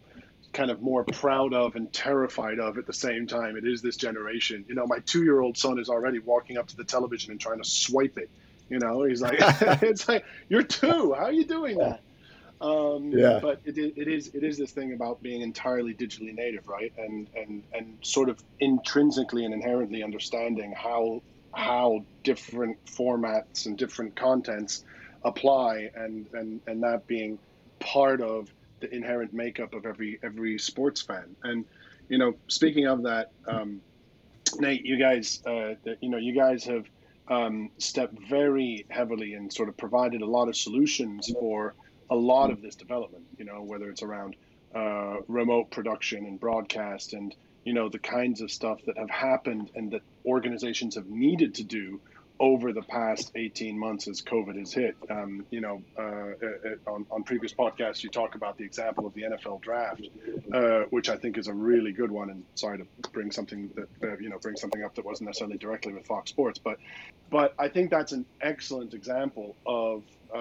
[0.54, 3.98] kind of more proud of and terrified of at the same time, it is this
[3.98, 4.66] generation.
[4.68, 7.70] You know, my two-year-old son is already walking up to the television and trying to
[7.70, 8.30] swipe it.
[8.70, 11.14] You know, he's like, it's like you're two.
[11.14, 12.02] How are you doing that?
[12.62, 13.40] um, yeah.
[13.42, 16.94] But it, it is it is this thing about being entirely digitally native, right?
[16.98, 21.22] And and and sort of intrinsically and inherently understanding how
[21.54, 24.84] how different formats and different contents
[25.24, 27.40] apply, and and and that being
[27.80, 31.36] part of the inherent makeup of every every sports fan.
[31.44, 31.66] And
[32.10, 33.82] you know, speaking of that, um,
[34.60, 36.86] Nate, you guys, uh, you know, you guys have
[37.28, 41.74] um, stepped very heavily and sort of provided a lot of solutions for
[42.10, 43.26] a lot of this development.
[43.38, 44.36] You know, whether it's around
[44.74, 49.72] uh, remote production and broadcast, and you know the kinds of stuff that have happened
[49.76, 52.00] and that organizations have needed to do
[52.40, 54.96] over the past 18 months as COVID has hit.
[55.10, 59.14] Um, you know, uh, uh, on, on previous podcasts, you talk about the example of
[59.14, 60.08] the NFL draft,
[60.54, 62.30] uh, which I think is a really good one.
[62.30, 65.58] And sorry to bring something that, uh, you know, bring something up that wasn't necessarily
[65.58, 66.78] directly with Fox Sports, but,
[67.30, 70.38] but I think that's an excellent example of, uh,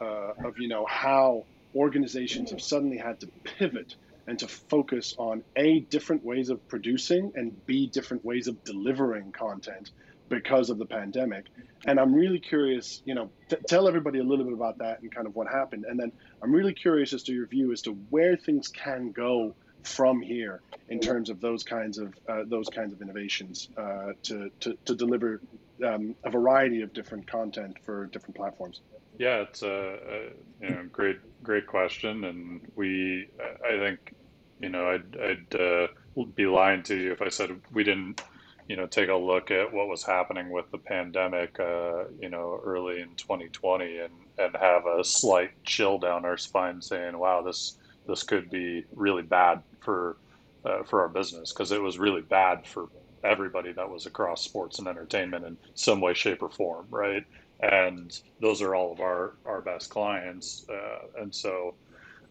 [0.00, 3.26] uh, of, you know, how organizations have suddenly had to
[3.58, 3.96] pivot
[4.28, 9.32] and to focus on a different ways of producing and b different ways of delivering
[9.32, 9.90] content
[10.28, 11.46] because of the pandemic.
[11.86, 15.14] And I'm really curious, you know, t- tell everybody a little bit about that and
[15.14, 15.84] kind of what happened.
[15.88, 16.12] And then
[16.42, 20.62] I'm really curious as to your view as to where things can go from here
[20.88, 24.94] in terms of those kinds of uh, those kinds of innovations uh, to, to, to
[24.96, 25.40] deliver
[25.84, 28.80] um, a variety of different content for different platforms.
[29.18, 33.28] Yeah, it's a, a you know, great great question, and we
[33.64, 34.14] I think
[34.60, 35.86] you know I'd, I'd uh,
[36.34, 38.22] be lying to you if I said we didn't
[38.68, 42.60] you know, take a look at what was happening with the pandemic, uh, you know,
[42.64, 47.78] early in 2020, and and have a slight chill down our spine, saying, "Wow, this
[48.06, 50.16] this could be really bad for
[50.64, 52.88] uh, for our business," because it was really bad for
[53.24, 57.24] everybody that was across sports and entertainment in some way, shape, or form, right?
[57.60, 61.74] And those are all of our our best clients, uh, and so.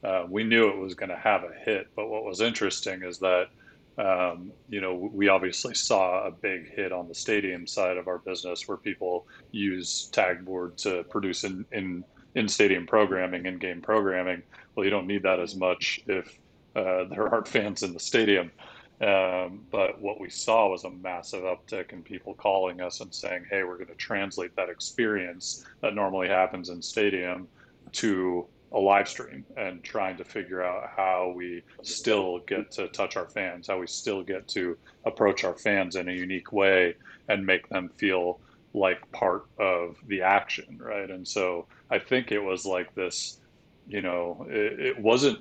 [0.03, 3.17] Uh, we knew it was going to have a hit, but what was interesting is
[3.17, 3.47] that
[3.97, 8.19] um, you know, we obviously saw a big hit on the stadium side of our
[8.19, 12.03] business where people use Tagboard to produce in, in,
[12.35, 14.43] in stadium programming, in game programming.
[14.75, 16.39] Well, you don't need that as much if
[16.75, 18.51] uh, there aren't fans in the stadium.
[19.01, 23.45] Um, but what we saw was a massive uptick in people calling us and saying,
[23.49, 27.47] hey, we're going to translate that experience that normally happens in stadium
[27.93, 33.17] to a live stream and trying to figure out how we still get to touch
[33.17, 36.95] our fans, how we still get to approach our fans in a unique way
[37.29, 38.41] and make them feel
[38.73, 41.09] like part of the action, right?
[41.09, 43.39] And so I think it was like this,
[43.87, 45.39] you know, it, it wasn't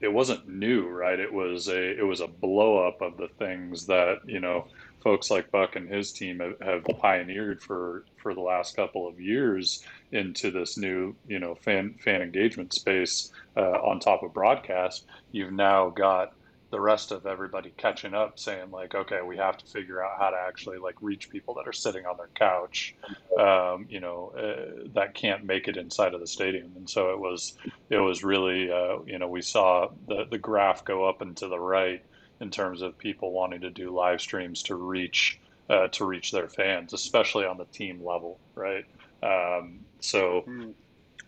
[0.00, 1.18] it wasn't new, right?
[1.18, 4.66] It was a it was a blow up of the things that you know
[5.04, 9.20] folks like Buck and his team have, have, pioneered for for the last couple of
[9.20, 15.04] years into this new you know fan fan engagement space uh, on top of broadcast.
[15.30, 16.32] You've now got
[16.70, 20.30] the rest of everybody catching up saying like okay we have to figure out how
[20.30, 22.96] to actually like reach people that are sitting on their couch
[23.38, 27.20] um, you know uh, that can't make it inside of the stadium and so it
[27.20, 27.56] was
[27.90, 31.46] it was really uh, you know we saw the the graph go up and to
[31.46, 32.02] the right
[32.40, 36.48] in terms of people wanting to do live streams to reach uh, to reach their
[36.48, 38.84] fans, especially on the team level, right?
[39.22, 40.74] Um, so mm.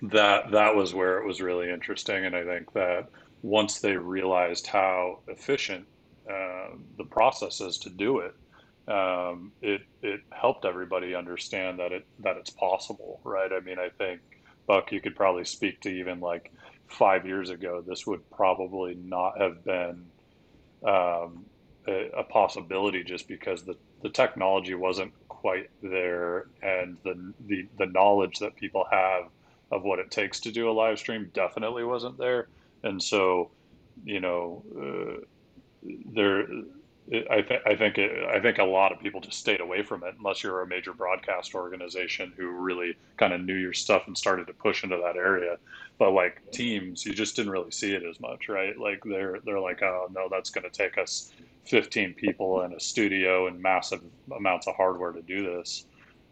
[0.03, 3.09] that that was where it was really interesting, and I think that
[3.43, 5.87] once they realized how efficient
[6.31, 8.35] uh, the process is to do it,
[8.89, 13.51] um, it it helped everybody understand that it that it's possible, right?
[13.53, 14.21] I mean, I think
[14.67, 16.53] Buck, you could probably speak to even like
[16.89, 20.07] five years ago, this would probably not have been
[20.85, 21.45] um,
[21.87, 27.87] a, a, possibility just because the, the technology wasn't quite there and the, the the
[27.87, 29.25] knowledge that people have
[29.71, 32.49] of what it takes to do a live stream definitely wasn't there.
[32.83, 33.51] And so
[34.05, 35.25] you know uh,
[36.13, 36.47] there
[37.09, 40.05] I, th- I think it, I think a lot of people just stayed away from
[40.05, 44.19] it unless you're a major broadcast organization who really kind of knew your stuff and
[44.19, 45.57] started to push into that area.
[45.99, 48.79] But like teams, you just didn't really see it as much, right?
[48.79, 51.31] Like they're they're like, oh no, that's going to take us
[51.69, 54.01] 15 people in a studio and massive
[54.37, 55.87] amounts of hardware to do this.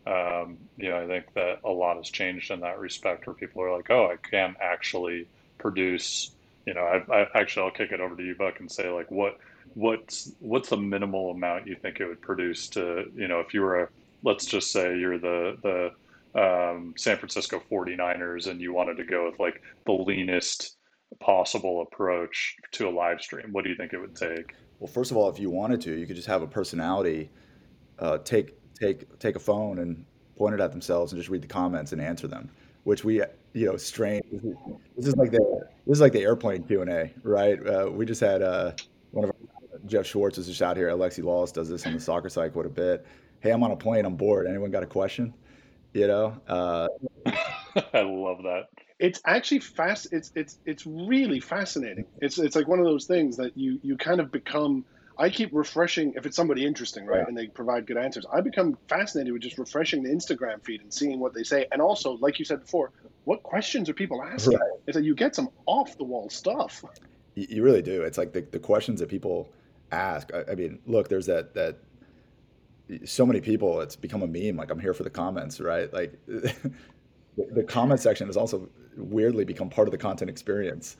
[0.06, 3.62] Um, you know, I think that a lot has changed in that respect, where people
[3.62, 6.32] are like, oh, I can actually produce.
[6.66, 9.10] You know, I, I actually I'll kick it over to you, Buck, and say like,
[9.10, 9.34] what
[9.74, 13.60] what's what's the minimal amount you think it would produce to you know if you
[13.60, 13.88] were a
[14.22, 15.90] let's just say you're the the
[16.36, 20.76] um, San Francisco 49ers and you wanted to go with like the leanest
[21.20, 25.12] possible approach to a live stream what do you think it would take well first
[25.12, 27.30] of all if you wanted to you could just have a personality
[28.00, 30.04] uh, take take take a phone and
[30.36, 32.50] point it at themselves and just read the comments and answer them
[32.82, 33.22] which we
[33.54, 34.20] you know strain.
[34.96, 37.58] This is like the this is like the airplane Q and A, right?
[37.66, 38.72] Uh, we just had uh,
[39.10, 39.43] one of our,
[39.86, 40.88] Jeff Schwartz is just out here.
[40.88, 43.06] Alexi Lalas does this on the soccer side quite a bit.
[43.40, 44.04] Hey, I'm on a plane.
[44.04, 44.46] I'm bored.
[44.46, 45.34] Anyone got a question?
[45.92, 46.40] You know.
[46.48, 46.88] Uh,
[47.26, 48.68] I love that.
[48.98, 50.08] It's actually fast.
[50.12, 52.06] It's it's it's really fascinating.
[52.20, 54.84] It's it's like one of those things that you you kind of become
[55.16, 57.24] I keep refreshing if it's somebody interesting, right, yeah.
[57.26, 58.26] and they provide good answers.
[58.32, 61.80] I become fascinated with just refreshing the Instagram feed and seeing what they say, and
[61.80, 62.90] also, like you said before,
[63.24, 64.58] what questions are people asking?
[64.58, 64.70] Right.
[64.86, 66.84] It's like you get some off the wall stuff.
[67.34, 68.02] You, really do.
[68.02, 69.48] It's like the, the questions that people
[69.92, 70.32] ask.
[70.32, 71.78] I, I mean, look, there's that that
[73.04, 73.80] so many people.
[73.80, 74.56] It's become a meme.
[74.56, 75.92] Like I'm here for the comments, right?
[75.92, 80.96] Like the, comment section has also weirdly become part of the content experience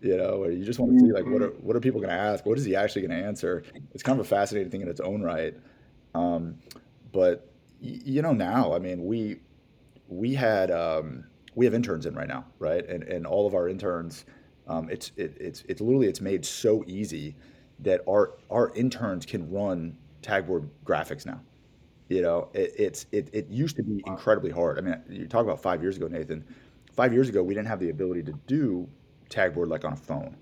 [0.00, 1.66] you know, or you just want to see like what are mm-hmm.
[1.66, 2.44] what are people going to ask?
[2.44, 3.62] What is he actually going to answer?
[3.92, 5.54] It's kind of a fascinating thing in its own right.
[6.14, 6.58] Um,
[7.12, 9.40] but y- you know, now I mean, we
[10.08, 12.86] we had um, we have interns in right now, right?
[12.86, 14.26] And and all of our interns,
[14.68, 17.34] um, it's it, it's it's literally it's made so easy
[17.80, 21.40] that our our interns can run tagboard graphics now.
[22.08, 24.78] You know, it, it's it, it used to be incredibly hard.
[24.78, 26.44] I mean, you talk about five years ago, Nathan.
[26.92, 28.88] Five years ago, we didn't have the ability to do
[29.28, 30.36] tagboard like on a phone.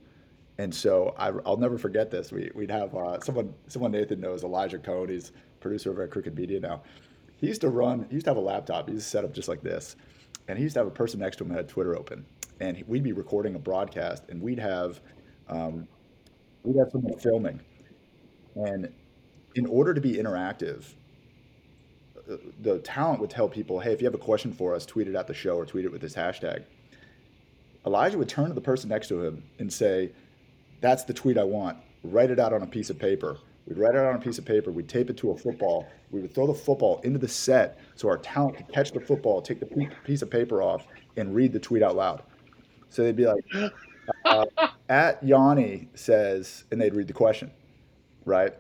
[0.59, 2.31] And so I, will never forget this.
[2.31, 5.09] We, we'd have uh, someone, someone Nathan knows, Elijah Cohn.
[5.09, 6.83] He's producer over at Crooked Media now.
[7.37, 8.89] He used to run, he used to have a laptop.
[8.89, 9.97] He used to set up just like this.
[10.47, 12.25] And he used to have a person next to him that had Twitter open.
[12.61, 15.01] And we'd be recording a broadcast and we'd have,
[15.49, 15.89] um,
[16.65, 17.61] we'd have someone filming.
[18.57, 18.93] And
[19.55, 20.95] in order to be interactive,
[22.61, 25.15] the talent would tell people, hey, if you have a question for us, tweet it
[25.15, 26.65] at the show or tweet it with this hashtag.
[27.87, 30.11] Elijah would turn to the person next to him and say,
[30.81, 31.79] That's the tweet I want.
[32.03, 33.37] Write it out on a piece of paper.
[33.67, 34.71] We'd write it out on a piece of paper.
[34.71, 35.87] We'd tape it to a football.
[36.11, 39.41] We would throw the football into the set so our talent could catch the football,
[39.41, 42.23] take the piece of paper off, and read the tweet out loud.
[42.89, 43.45] So they'd be like,
[44.25, 44.45] uh,
[44.89, 47.51] at Yanni says, and they'd read the question,
[48.25, 48.53] right?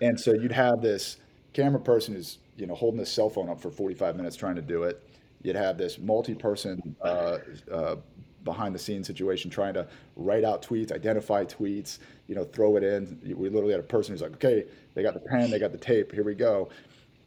[0.00, 1.18] And so you'd have this
[1.52, 4.62] camera person who's you know holding this cell phone up for 45 minutes trying to
[4.62, 5.02] do it.
[5.42, 7.38] You'd have this multi-person uh,
[7.70, 7.96] uh,
[8.44, 12.84] behind the scenes situation, trying to write out tweets, identify tweets, you know, throw it
[12.84, 13.20] in.
[13.36, 15.78] We literally had a person who's like, okay, they got the pen, they got the
[15.78, 16.68] tape, here we go.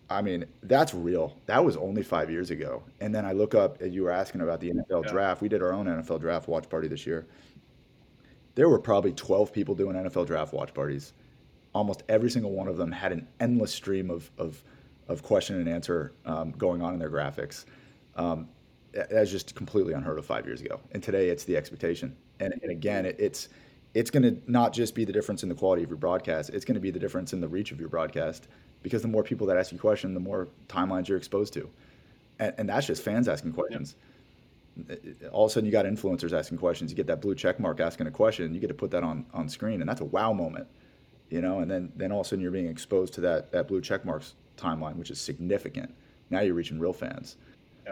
[0.09, 1.35] I mean, that's real.
[1.47, 2.83] That was only five years ago.
[3.01, 5.11] And then I look up, and you were asking about the NFL yeah.
[5.11, 5.41] draft.
[5.41, 7.25] We did our own NFL draft watch party this year.
[8.55, 11.13] There were probably 12 people doing NFL draft watch parties.
[11.73, 14.63] Almost every single one of them had an endless stream of, of,
[15.07, 17.65] of question and answer um, going on in their graphics.
[18.15, 18.47] Um,
[18.93, 20.79] that's just completely unheard of five years ago.
[20.93, 22.15] And today it's the expectation.
[22.39, 23.49] And, and again, it, it's
[23.93, 26.49] it's going to not just be the difference in the quality of your broadcast.
[26.49, 28.49] It's going to be the difference in the reach of your broadcast
[28.83, 31.69] because the more people that ask you questions, the more timelines you're exposed to.
[32.37, 33.95] And, and that's just fans asking questions.
[35.31, 36.91] All of a sudden, you got influencers asking questions.
[36.91, 38.53] You get that blue check mark asking a question.
[38.53, 40.67] You get to put that on, on screen, and that's a wow moment,
[41.29, 41.59] you know.
[41.59, 44.05] And then then all of a sudden, you're being exposed to that that blue check
[44.05, 45.93] marks timeline, which is significant.
[46.29, 47.37] Now you're reaching real fans.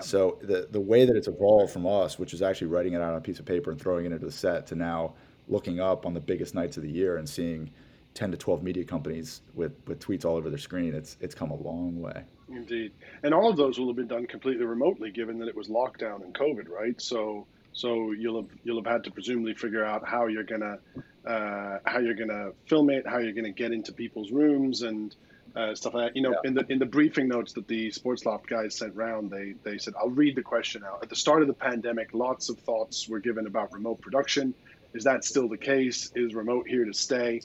[0.01, 3.11] So the the way that it's evolved from us, which is actually writing it out
[3.11, 5.13] on a piece of paper and throwing it into the set, to now
[5.47, 7.69] looking up on the biggest nights of the year and seeing
[8.13, 11.51] 10 to 12 media companies with, with tweets all over their screen, it's it's come
[11.51, 12.23] a long way.
[12.49, 12.91] Indeed,
[13.23, 16.23] and all of those will have been done completely remotely, given that it was lockdown
[16.23, 16.99] and COVID, right?
[17.01, 20.77] So so you'll have you'll have had to presumably figure out how you're gonna
[21.25, 25.15] uh, how you're gonna film it, how you're gonna get into people's rooms, and
[25.55, 26.15] uh, stuff like that.
[26.15, 26.49] You know, yeah.
[26.49, 29.77] in the in the briefing notes that the Sports Loft guys sent round, they they
[29.77, 33.07] said, "I'll read the question out." At the start of the pandemic, lots of thoughts
[33.09, 34.53] were given about remote production.
[34.93, 36.11] Is that still the case?
[36.15, 37.41] Is remote here to stay?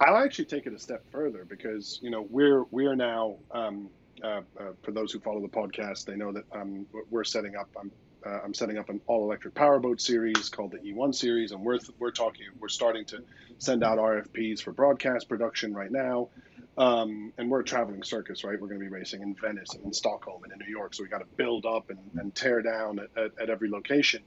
[0.00, 3.36] I'll actually take it a step further because you know we're we are now.
[3.50, 3.88] Um,
[4.22, 7.68] uh, uh, for those who follow the podcast, they know that um, we're setting up.
[7.78, 7.90] I'm
[8.26, 11.78] uh, I'm setting up an all electric powerboat series called the E1 series, and we're
[11.98, 12.46] we're talking.
[12.58, 13.22] We're starting to
[13.58, 16.28] send out RFPs for broadcast production right now.
[16.76, 18.60] Um, and we're a traveling circus, right?
[18.60, 20.94] We're going to be racing in Venice and in Stockholm and in New York.
[20.94, 24.22] So we got to build up and, and tear down at, at, at every location.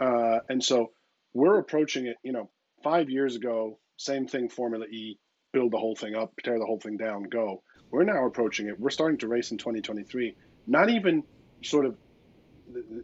[0.00, 0.92] Uh, and so
[1.34, 2.48] we're approaching it, you know,
[2.82, 5.18] five years ago, same thing, Formula E,
[5.52, 7.62] build the whole thing up, tear the whole thing down, go.
[7.92, 8.80] We're now approaching it.
[8.80, 10.34] We're starting to race in 2023.
[10.66, 11.22] Not even
[11.62, 11.96] sort of,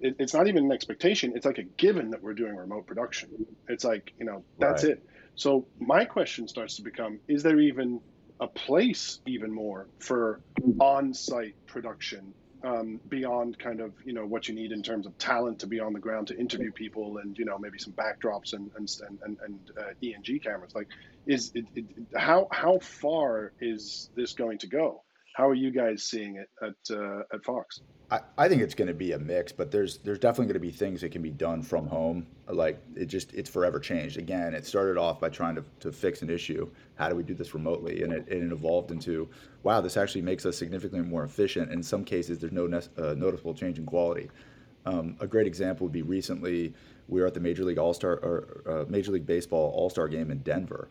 [0.00, 1.34] it, it's not even an expectation.
[1.36, 3.46] It's like a given that we're doing remote production.
[3.68, 4.94] It's like, you know, that's right.
[4.94, 5.06] it.
[5.34, 8.00] So my question starts to become, is there even
[8.40, 10.40] a place even more for
[10.80, 12.32] on-site production
[12.64, 15.80] um, beyond kind of you know what you need in terms of talent to be
[15.80, 18.88] on the ground to interview people and you know maybe some backdrops and and
[19.24, 20.88] and, and uh, ENG cameras like
[21.26, 21.84] is it, it,
[22.16, 25.02] how how far is this going to go
[25.34, 27.80] How are you guys seeing it at uh, at Fox?
[28.10, 30.60] I, I think it's going to be a mix, but there's there's definitely going to
[30.60, 32.26] be things that can be done from home.
[32.48, 34.16] Like it just it's forever changed.
[34.16, 36.68] Again, it started off by trying to, to fix an issue.
[36.96, 38.02] How do we do this remotely?
[38.02, 39.28] And it, it evolved into
[39.62, 41.70] wow, this actually makes us significantly more efficient.
[41.72, 42.64] In some cases, there's no
[42.96, 44.30] uh, noticeable change in quality.
[44.86, 46.72] Um, a great example would be recently
[47.08, 50.08] we were at the Major League All Star or uh, Major League Baseball All Star
[50.08, 50.88] game in Denver,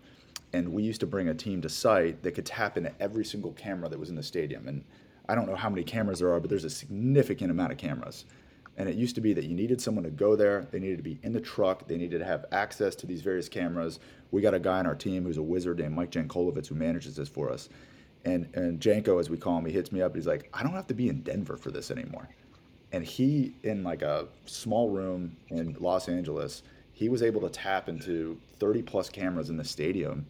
[0.53, 3.51] and we used to bring a team to site that could tap into every single
[3.53, 4.67] camera that was in the stadium.
[4.67, 4.83] And
[5.27, 8.25] I don't know how many cameras there are, but there's a significant amount of cameras.
[8.77, 11.03] And it used to be that you needed someone to go there, they needed to
[11.03, 13.99] be in the truck, they needed to have access to these various cameras.
[14.31, 17.15] We got a guy on our team who's a wizard named Mike Jankolovitz who manages
[17.15, 17.69] this for us.
[18.23, 20.15] And and Janko, as we call him, he hits me up.
[20.15, 22.29] He's like, I don't have to be in Denver for this anymore.
[22.91, 27.89] And he, in like a small room in Los Angeles, he was able to tap
[27.89, 30.25] into 30 plus cameras in the stadium,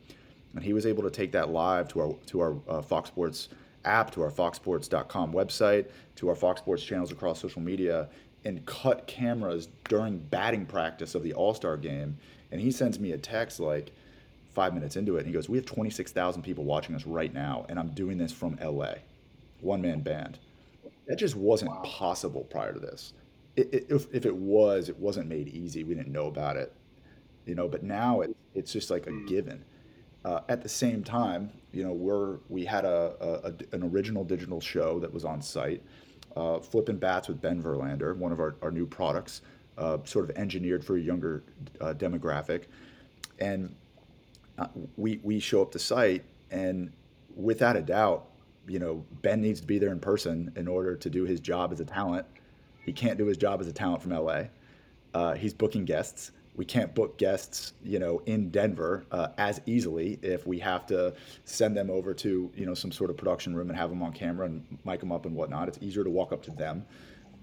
[0.55, 3.49] and he was able to take that live to our to our uh, Fox Sports
[3.85, 8.09] app, to our foxsports.com website, to our Fox Sports channels across social media,
[8.45, 12.17] and cut cameras during batting practice of the All Star game.
[12.51, 13.91] And he sends me a text like
[14.53, 17.65] five minutes into it, and he goes, "We have 26,000 people watching us right now,
[17.69, 18.95] and I'm doing this from LA,
[19.61, 20.39] one man band."
[21.07, 21.81] That just wasn't wow.
[21.85, 23.13] possible prior to this.
[23.55, 25.83] It, it, if, if it was, it wasn't made easy.
[25.83, 26.73] We didn't know about it,
[27.47, 27.67] you know.
[27.67, 29.27] But now it, it's just like a mm.
[29.27, 29.63] given.
[30.25, 34.59] Uh, at the same time, you know, we're we had a, a, an original digital
[34.59, 35.81] show that was on site,
[36.35, 39.41] uh, flipping bats with Ben Verlander, one of our, our new products,
[39.77, 41.43] uh, sort of engineered for a younger
[41.79, 42.63] uh, demographic,
[43.39, 43.73] and
[44.57, 44.67] uh,
[44.97, 46.91] we we show up to site, and
[47.35, 48.27] without a doubt,
[48.67, 51.71] you know, Ben needs to be there in person in order to do his job
[51.71, 52.25] as a talent.
[52.85, 54.43] He can't do his job as a talent from LA.
[55.13, 60.19] Uh, he's booking guests we can't book guests, you know, in Denver uh, as easily
[60.23, 61.13] if we have to
[61.45, 64.11] send them over to, you know, some sort of production room and have them on
[64.11, 65.67] camera and mic them up and whatnot.
[65.67, 66.83] It's easier to walk up to them.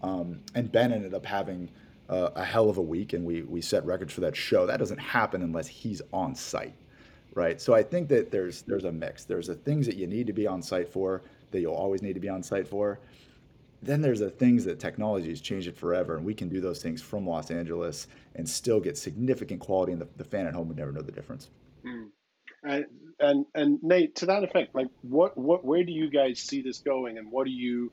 [0.03, 1.71] Um, and Ben ended up having
[2.09, 4.67] uh, a hell of a week, and we we set records for that show.
[4.67, 6.75] That doesn't happen unless he's on site,
[7.35, 7.61] right?
[7.61, 9.25] So I think that there's there's a mix.
[9.25, 12.15] There's the things that you need to be on site for that you'll always need
[12.15, 12.99] to be on site for,
[13.85, 16.83] then there's the things that technology has changed it forever, and we can do those
[16.83, 20.69] things from Los Angeles and still get significant quality, and the, the fan at home
[20.69, 21.51] would never know the difference.
[21.85, 22.09] Mm.
[22.63, 22.85] And,
[23.21, 26.79] and and Nate, to that effect, like what what where do you guys see this
[26.79, 27.93] going, and what do you,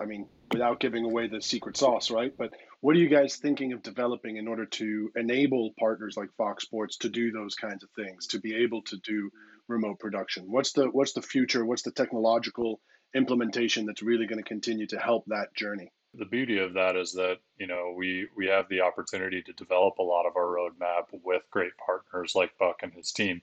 [0.00, 2.32] I mean, without giving away the secret sauce, right?
[2.36, 6.64] But what are you guys thinking of developing in order to enable partners like Fox
[6.64, 9.30] Sports to do those kinds of things, to be able to do
[9.68, 10.44] remote production?
[10.50, 11.64] What's the what's the future?
[11.64, 12.80] What's the technological
[13.14, 15.92] implementation that's really going to continue to help that journey.
[16.14, 19.98] The beauty of that is that you know we we have the opportunity to develop
[19.98, 23.42] a lot of our roadmap with great partners like Buck and his team.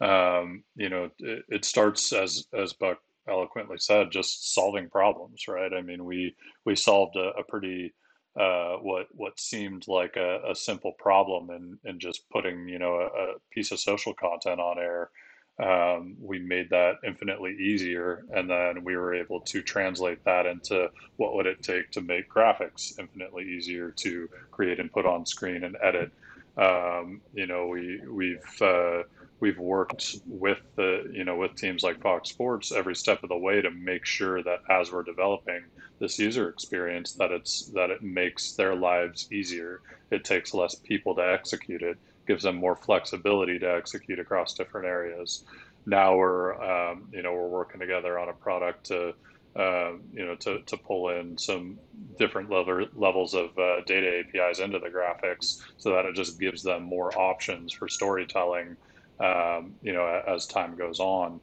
[0.00, 2.98] Um, you know, it, it starts as as Buck
[3.28, 5.72] eloquently said, just solving problems, right?
[5.72, 6.34] I mean, we
[6.64, 7.92] we solved a, a pretty
[8.38, 12.94] uh, what what seemed like a, a simple problem and and just putting you know
[12.94, 15.10] a, a, piece of social content on air
[15.58, 20.88] um, we made that infinitely easier and then we were able to translate that into
[21.16, 25.64] what would it take to make graphics infinitely easier to create and put on screen
[25.64, 26.12] and edit.
[26.56, 29.02] Um, you know we we've uh,
[29.40, 33.38] we've worked with the you know with teams like Fox Sports every step of the
[33.38, 35.62] way to make sure that as we're developing
[36.00, 39.80] this user experience that it's that it makes their lives easier.
[40.10, 41.98] It takes less people to execute it
[42.28, 45.44] gives them more flexibility to execute across different areas.
[45.86, 49.14] Now we're, um, you know, we're working together on a product to,
[49.56, 51.78] uh, you know, to, to pull in some
[52.18, 56.62] different level, levels of uh, data APIs into the graphics so that it just gives
[56.62, 58.76] them more options for storytelling,
[59.18, 61.40] um, you know, as time goes on.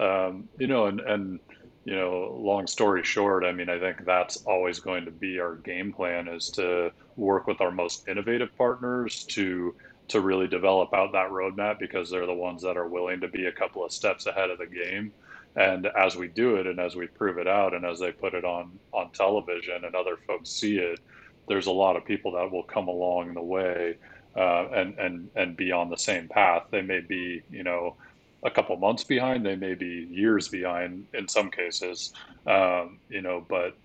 [0.00, 1.40] Um, you know, and, and,
[1.84, 5.54] you know, long story short, I mean, I think that's always going to be our
[5.54, 9.74] game plan is to work with our most innovative partners to
[10.08, 13.46] to really develop out that roadmap because they're the ones that are willing to be
[13.46, 15.12] a couple of steps ahead of the game.
[15.56, 18.34] And as we do it and as we prove it out and as they put
[18.34, 21.00] it on on television and other folks see it,
[21.48, 23.96] there's a lot of people that will come along the way
[24.36, 26.64] uh, and and and be on the same path.
[26.70, 27.96] They may be, you know,
[28.42, 29.46] a couple months behind.
[29.46, 32.12] They may be years behind in some cases,
[32.46, 33.44] um, you know.
[33.48, 33.76] But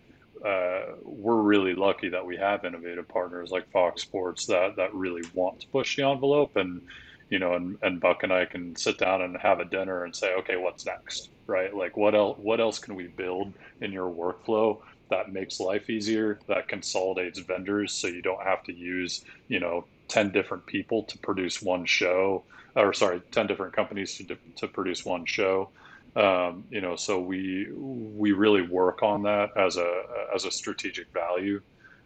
[0.46, 5.24] uh, we're really lucky that we have innovative partners like Fox Sports that that really
[5.34, 6.82] want to push the envelope and
[7.30, 10.16] you know and, and Buck and I can sit down and have a dinner and
[10.16, 11.30] say okay what's next?
[11.48, 11.76] Right?
[11.76, 14.80] Like what else what else can we build in your workflow
[15.10, 19.86] that makes life easier that consolidates vendors so you don't have to use you know
[20.08, 22.44] 10 different people to produce one show
[22.76, 25.70] or sorry 10 different companies to, to produce one show
[26.16, 30.04] Um, you know, so we we really work on that as a
[30.34, 31.62] as a strategic value,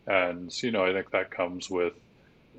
[0.08, 1.94] and you know, I think that comes with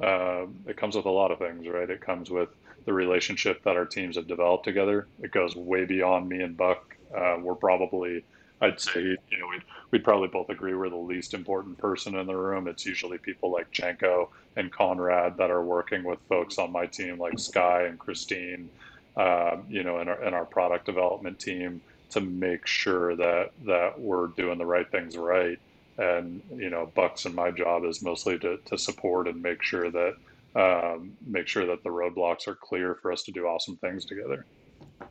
[0.02, 1.88] uh, it comes with a lot of things, right?
[1.88, 2.48] It comes with
[2.84, 5.06] the relationship that our teams have developed together.
[5.22, 6.96] It goes way beyond me and Buck.
[7.16, 8.24] Uh, we're probably,
[8.60, 12.26] I'd say, you know, we'd, we'd probably both agree we're the least important person in
[12.26, 12.68] the room.
[12.68, 17.18] It's usually people like Jenko and Conrad that are working with folks on my team,
[17.18, 18.68] like Sky and Christine,
[19.16, 23.98] uh, you know, in our, and our product development team to make sure that that
[24.00, 25.58] we're doing the right things right.
[25.98, 29.90] And you know, Bucks and my job is mostly to, to support and make sure
[29.90, 30.14] that
[30.56, 34.46] um, make sure that the roadblocks are clear for us to do awesome things together.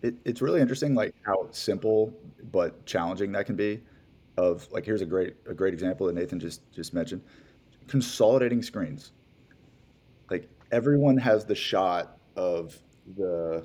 [0.02, 2.14] It, it's really interesting, like how simple
[2.52, 3.82] but challenging that can be.
[4.36, 7.22] Of like, here's a great a great example that Nathan just just mentioned:
[7.88, 9.12] consolidating screens.
[10.32, 12.78] Like everyone has the shot of
[13.16, 13.64] the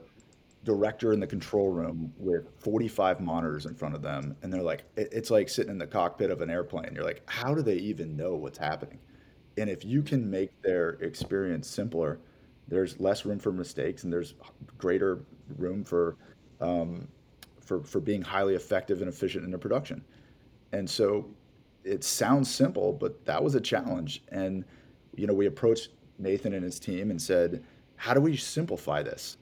[0.68, 4.84] director in the control room with 45 monitors in front of them and they're like
[4.96, 8.14] it's like sitting in the cockpit of an airplane you're like how do they even
[8.14, 8.98] know what's happening
[9.58, 12.20] and if you can make their experience simpler,
[12.68, 14.34] there's less room for mistakes and there's
[14.76, 15.20] greater
[15.56, 16.16] room for
[16.60, 17.08] um,
[17.60, 20.04] for for being highly effective and efficient in the production.
[20.72, 21.28] And so
[21.84, 24.22] it sounds simple, but that was a challenge.
[24.28, 24.64] And
[25.16, 27.64] you know, we approached Nathan and his team and said,
[27.96, 29.38] "How do we simplify this?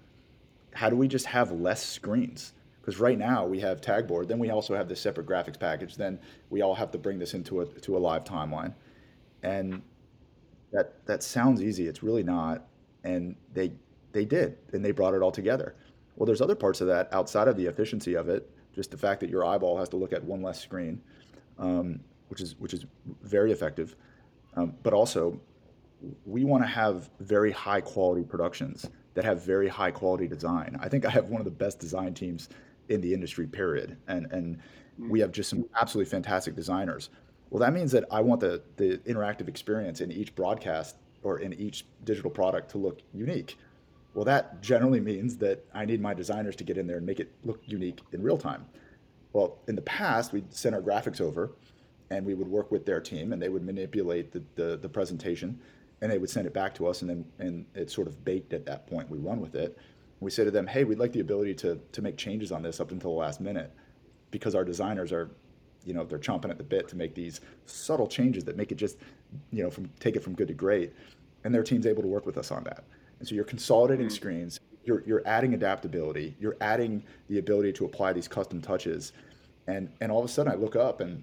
[0.76, 4.50] How do we just have less screens?" Because right now we have tagboard, then we
[4.50, 5.96] also have this separate graphics package.
[5.96, 6.20] Then
[6.50, 8.74] we all have to bring this into a to a live timeline,
[9.42, 9.82] and
[10.72, 11.88] that that sounds easy.
[11.88, 12.68] It's really not.
[13.02, 13.72] And they
[14.12, 15.74] they did, and they brought it all together.
[16.14, 18.48] Well, there's other parts of that outside of the efficiency of it.
[18.72, 21.02] Just the fact that your eyeball has to look at one less screen,
[21.58, 22.86] um, which is which is
[23.22, 23.96] very effective.
[24.54, 25.40] Um, but also,
[26.24, 30.78] we want to have very high quality productions that have very high quality design.
[30.80, 32.50] I think I have one of the best design teams
[32.90, 33.96] in the industry, period.
[34.06, 35.08] And and mm-hmm.
[35.08, 37.08] we have just some absolutely fantastic designers.
[37.50, 41.54] Well, that means that I want the, the interactive experience in each broadcast or in
[41.54, 43.56] each digital product to look unique.
[44.14, 47.20] Well, that generally means that I need my designers to get in there and make
[47.20, 48.66] it look unique in real time.
[49.32, 51.52] Well, in the past, we'd send our graphics over
[52.10, 55.58] and we would work with their team and they would manipulate the, the, the presentation
[56.00, 58.52] and they would send it back to us and then and it's sort of baked
[58.52, 59.10] at that point.
[59.10, 59.78] We run with it.
[60.20, 62.80] We say to them, hey, we'd like the ability to, to make changes on this
[62.80, 63.70] up until the last minute
[64.30, 65.30] because our designers are
[65.84, 68.74] you know they're chomping at the bit to make these subtle changes that make it
[68.74, 68.98] just
[69.52, 70.92] you know from take it from good to great
[71.44, 72.84] and their team's able to work with us on that
[73.18, 74.14] and so you're consolidating mm-hmm.
[74.14, 79.12] screens you're, you're adding adaptability you're adding the ability to apply these custom touches
[79.68, 81.22] and and all of a sudden i look up and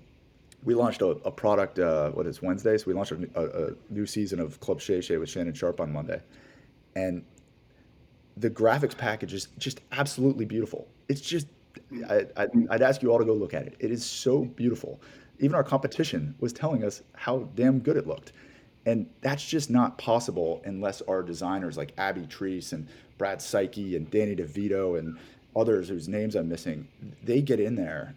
[0.64, 3.72] we launched a, a product uh, what is wednesday so we launched a, a, a
[3.90, 6.22] new season of club shay shay with shannon Sharpe on monday
[6.96, 7.24] and
[8.38, 11.48] the graphics package is just absolutely beautiful it's just
[12.10, 13.76] I, I, I'd ask you all to go look at it.
[13.80, 15.02] It is so beautiful.
[15.40, 18.34] Even our competition was telling us how damn good it looked.
[18.86, 22.88] And that's just not possible unless our designers like Abby Treese and
[23.18, 25.18] Brad Psyche and Danny DeVito and
[25.56, 26.88] others whose names I'm missing,
[27.24, 28.16] they get in there.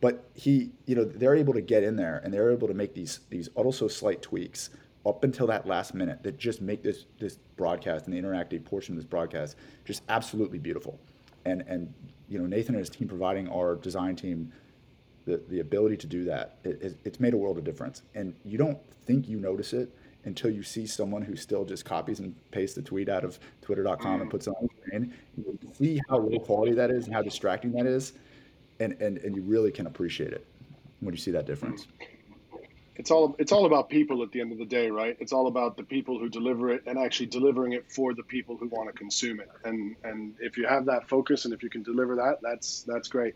[0.00, 2.94] But he, you know, they're able to get in there and they're able to make
[2.94, 4.70] these these also slight tweaks
[5.06, 8.94] up until that last minute that just make this this broadcast and the interactive portion
[8.94, 10.98] of this broadcast just absolutely beautiful.
[11.44, 11.92] And and
[12.28, 14.52] you know Nathan and his team providing our design team
[15.26, 18.56] the, the ability to do that it, it's made a world of difference and you
[18.56, 19.94] don't think you notice it
[20.24, 24.20] until you see someone who still just copies and pastes a tweet out of twitter.com
[24.20, 24.30] and mm.
[24.30, 27.72] puts it on the screen you see how low quality that is and how distracting
[27.72, 28.14] that is
[28.80, 30.44] and, and, and you really can appreciate it
[31.00, 31.86] when you see that difference
[33.00, 35.16] it's all it's all about people at the end of the day, right?
[35.20, 38.58] It's all about the people who deliver it and actually delivering it for the people
[38.58, 39.48] who want to consume it.
[39.64, 43.08] And and if you have that focus and if you can deliver that, that's that's
[43.08, 43.34] great.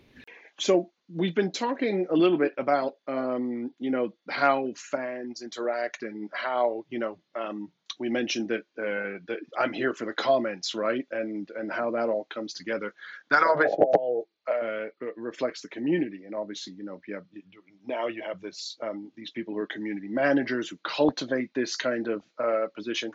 [0.59, 6.31] So we've been talking a little bit about um, you know how fans interact and
[6.35, 11.07] how you know um, we mentioned that uh, that I'm here for the comments, right?
[11.11, 12.93] And and how that all comes together.
[13.31, 14.87] That obviously all uh,
[15.17, 17.25] reflects the community, and obviously, you know, if you have
[17.87, 22.09] now you have this um, these people who are community managers who cultivate this kind
[22.09, 23.11] of uh, position.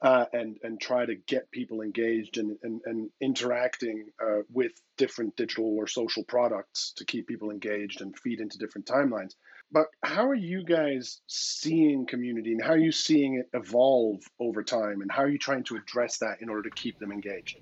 [0.00, 5.36] Uh, and and try to get people engaged and and, and interacting uh, with different
[5.36, 9.36] digital or social products to keep people engaged and feed into different timelines.
[9.70, 14.64] But how are you guys seeing community and how are you seeing it evolve over
[14.64, 17.56] time and how are you trying to address that in order to keep them engaged?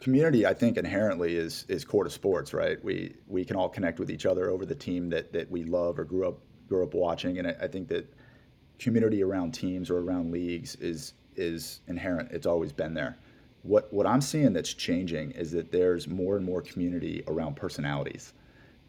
[0.00, 2.82] Community, I think, inherently is is core to sports, right?
[2.84, 5.98] We we can all connect with each other over the team that that we love
[5.98, 8.12] or grew up grew up watching, and I, I think that
[8.78, 12.32] community around teams or around leagues is is inherent.
[12.32, 13.18] It's always been there.
[13.62, 18.34] what what I'm seeing that's changing is that there's more and more community around personalities.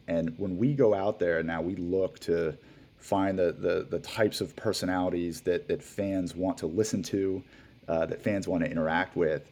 [0.07, 2.57] And when we go out there and now, we look to
[2.97, 7.43] find the the, the types of personalities that that fans want to listen to,
[7.87, 9.49] uh, that fans want to interact with.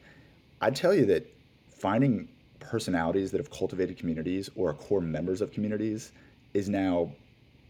[0.62, 1.35] I'd tell you that
[1.76, 2.28] finding
[2.60, 6.12] personalities that have cultivated communities or are core members of communities
[6.54, 7.12] is now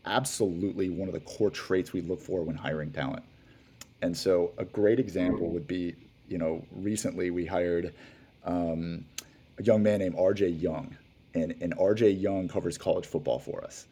[0.05, 3.23] absolutely one of the core traits we look for when hiring talent.
[4.01, 5.95] And so a great example would be,
[6.27, 7.93] you know, recently we hired
[8.43, 9.05] um,
[9.57, 10.95] a young man named RJ Young,
[11.33, 13.87] and, and RJ Young covers college football for us.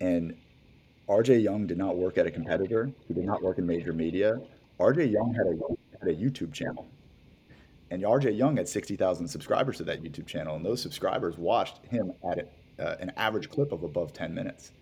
[0.00, 0.36] And
[1.08, 2.90] RJ Young did not work at a competitor.
[3.08, 4.40] He did not work in major media.
[4.78, 6.86] RJ Young had a, had a YouTube channel.
[7.90, 10.56] And RJ Young had 60,000 subscribers to that YouTube channel.
[10.56, 12.46] And those subscribers watched him at a,
[12.84, 14.72] uh, an average clip of above 10 minutes.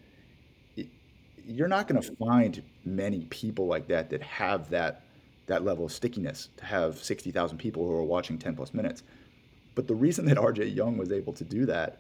[1.47, 5.03] You're not going to find many people like that that have that,
[5.47, 9.03] that level of stickiness to have 60,000 people who are watching 10 plus minutes.
[9.75, 11.99] But the reason that RJ Young was able to do that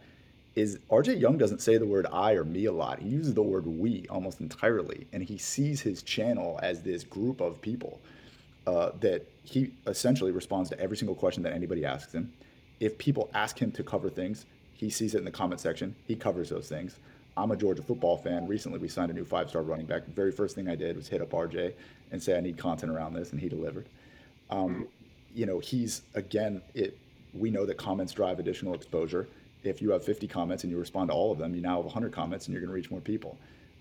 [0.54, 2.98] is RJ Young doesn't say the word I or me a lot.
[2.98, 5.06] He uses the word we almost entirely.
[5.12, 8.00] And he sees his channel as this group of people
[8.68, 12.30] uh, that he essentially responds to every single question that anybody asks him.
[12.80, 14.44] If people ask him to cover things,
[14.74, 15.96] he sees it in the comment section.
[16.06, 16.96] He covers those things.
[17.34, 18.46] I'm a Georgia football fan.
[18.46, 20.04] Recently, we signed a new five star running back.
[20.04, 21.72] The very first thing I did was hit up RJ
[22.12, 23.86] and say, I need content around this, and he delivered.
[24.50, 24.86] Um,
[25.34, 26.98] you know, he's, again, it,
[27.32, 29.28] we know that comments drive additional exposure
[29.64, 31.84] if you have 50 comments and you respond to all of them, you now have
[31.86, 33.38] 100 comments and you're going to reach more people.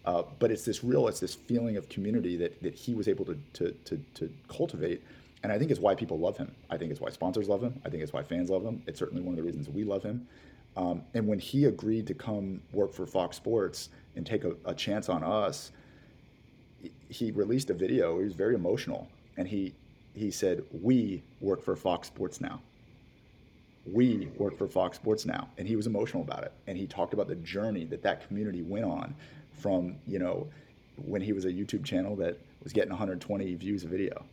[0.08, 3.26] Uh, but it's this real, it's this feeling of community that, that he was able
[3.26, 5.04] to, to, to, to cultivate.
[5.44, 6.56] And I think it's why people love him.
[6.70, 7.82] I think it's why sponsors love him.
[7.86, 8.82] I think it's why fans love him.
[8.88, 10.26] It's certainly one of the reasons we love him.
[10.78, 14.74] Um, and when he agreed to come work for Fox Sports and take a, a
[14.74, 15.74] chance on us,
[17.10, 18.18] he released a video.
[18.20, 19.74] He was very emotional, and he
[20.14, 22.62] he said, "We work for Fox Sports now."
[23.94, 27.14] we work for Fox Sports now, and he was emotional about it, and he talked
[27.14, 29.16] about the journey that that community went on
[29.58, 30.48] from you know
[31.06, 34.24] when he was a YouTube channel that was getting 120 views a video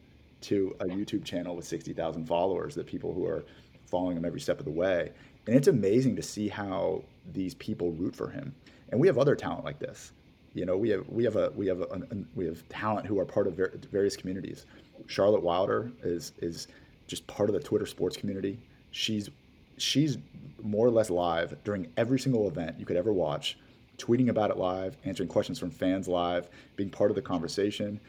[0.40, 3.44] to a YouTube channel with 60,000 followers that people who are
[3.86, 5.10] following him every step of the way,
[5.46, 7.02] and it's amazing to see how
[7.32, 8.54] these people root for him,
[8.90, 10.12] and we have other talent like this.
[10.54, 12.02] You know, we have we have a we have a,
[12.34, 13.60] we have talent who are part of
[13.90, 14.66] various communities.
[15.06, 16.68] Charlotte Wilder is is
[17.06, 18.58] just part of the Twitter sports community.
[18.90, 19.30] She's
[19.78, 20.18] she's
[20.62, 23.58] more or less live during every single event you could ever watch,
[23.98, 28.00] tweeting about it live, answering questions from fans live, being part of the conversation.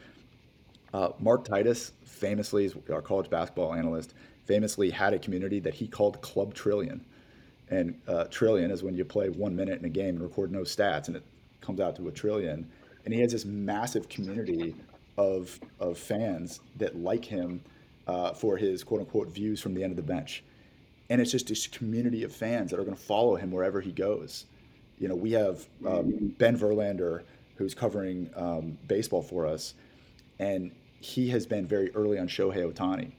[0.92, 4.14] Uh, Mark Titus, famously, is our college basketball analyst,
[4.44, 7.04] famously had a community that he called Club Trillion.
[7.68, 10.60] And uh, trillion is when you play one minute in a game and record no
[10.60, 11.24] stats, and it
[11.60, 12.70] comes out to a trillion.
[13.04, 14.74] And he has this massive community
[15.18, 17.60] of, of fans that like him
[18.06, 20.44] uh, for his quote unquote views from the end of the bench
[21.08, 23.92] and it's just this community of fans that are going to follow him wherever he
[23.92, 24.46] goes.
[24.98, 27.22] You know, we have um, Ben Verlander
[27.56, 29.74] who's covering um, baseball for us,
[30.38, 30.70] and
[31.00, 33.12] he has been very early on Shohei Ohtani,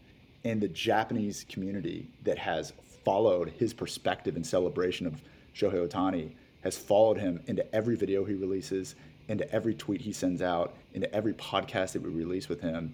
[0.44, 2.74] and the Japanese community that has
[3.04, 5.22] followed his perspective and celebration of
[5.56, 8.96] Shohei Ohtani has followed him into every video he releases,
[9.28, 12.94] into every tweet he sends out, into every podcast that we release with him.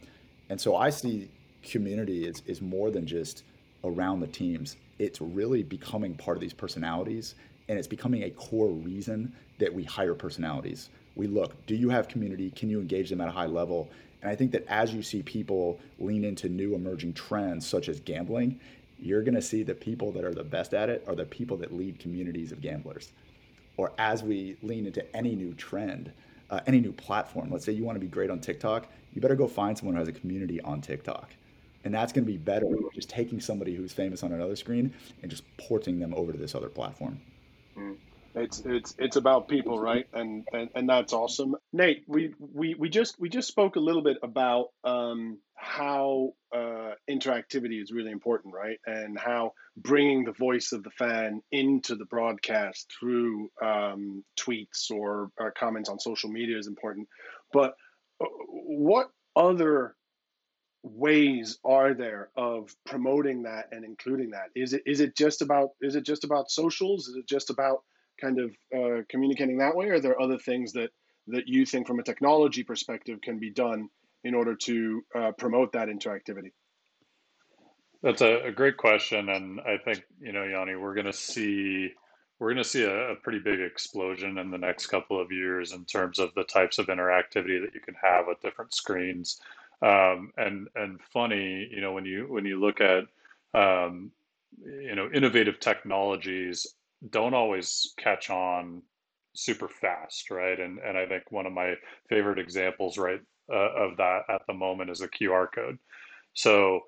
[0.49, 1.29] And so I see
[1.63, 3.43] community is, is more than just
[3.83, 7.35] around the teams it's really becoming part of these personalities
[7.73, 10.91] and it's becoming a core reason that we hire personalities.
[11.15, 12.51] We look, do you have community?
[12.51, 13.89] Can you engage them at a high level?
[14.21, 17.99] And I think that as you see people lean into new emerging trends such as
[17.99, 18.59] gambling,
[18.99, 21.57] you're going to see the people that are the best at it are the people
[21.57, 23.11] that lead communities of gamblers.
[23.75, 26.11] Or as we lean into any new trend,
[26.51, 29.35] uh, any new platform, let's say you want to be great on TikTok, you better
[29.35, 31.31] go find someone who has a community on TikTok
[31.83, 34.93] and that's going to be better than just taking somebody who's famous on another screen
[35.21, 37.19] and just porting them over to this other platform.
[37.77, 37.97] Mm.
[38.35, 40.07] It's it's it's about people, right?
[40.11, 41.55] And and, and that's awesome.
[41.71, 46.93] Nate, we, we we just we just spoke a little bit about um, how uh,
[47.09, 48.79] interactivity is really important, right?
[48.87, 55.29] And how bringing the voice of the fan into the broadcast through um, tweets or,
[55.39, 57.07] or comments on social media is important.
[57.51, 57.73] But
[58.19, 59.95] uh, what other
[60.83, 64.49] ways are there of promoting that and including that?
[64.55, 67.07] Is it is it just about is it just about socials?
[67.07, 67.83] Is it just about
[68.19, 69.87] kind of uh, communicating that way?
[69.87, 70.91] Or are there other things that
[71.27, 73.89] that you think from a technology perspective can be done
[74.23, 76.51] in order to uh, promote that interactivity?
[78.01, 81.93] That's a, a, great question, and I think you know, Yanni, we're going to see
[82.37, 85.71] we're going to see a, a, pretty big explosion in the next couple of years
[85.71, 89.39] in terms of the types of interactivity that you can have with different screens.
[89.83, 93.05] Um, and and funny, you know, when you when you look at
[93.53, 94.11] um,
[94.65, 96.67] you know, innovative technologies
[97.09, 98.81] don't always catch on
[99.35, 100.59] super fast, right?
[100.59, 101.75] And and I think one of my
[102.09, 103.21] favorite examples, right,
[103.51, 105.77] uh, of that at the moment is a QR code.
[106.33, 106.81] So,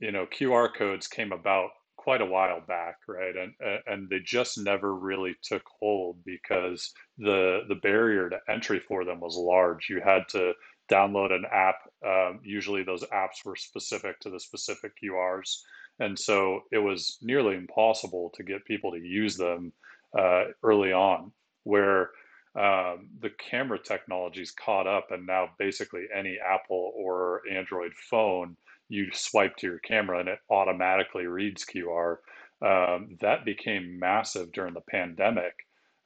[0.00, 3.34] you know, QR codes came about quite a while back, right?
[3.36, 3.54] And
[3.86, 9.20] and they just never really took hold because the the barrier to entry for them
[9.20, 9.88] was large.
[9.90, 10.52] You had to
[10.90, 11.76] download an app.
[12.06, 15.62] Um, usually, those apps were specific to the specific QRs,
[15.98, 19.72] and so it was nearly impossible to get people to use them
[20.18, 21.32] uh, early on.
[21.64, 22.10] Where
[22.54, 28.56] um, the camera technology's caught up, and now basically any Apple or Android phone
[28.88, 32.18] you swipe to your camera and it automatically reads QR.
[32.62, 35.54] Um, that became massive during the pandemic.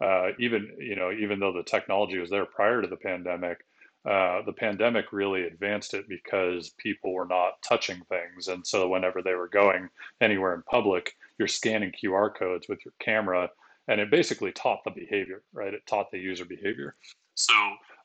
[0.02, 3.58] Uh, even you know, even though the technology was there prior to the pandemic,
[4.08, 9.22] uh, the pandemic really advanced it because people were not touching things, and so whenever
[9.22, 9.88] they were going
[10.20, 13.50] anywhere in public, you're scanning QR codes with your camera,
[13.88, 15.74] and it basically taught the behavior, right?
[15.74, 16.94] It taught the user behavior.
[17.34, 17.54] So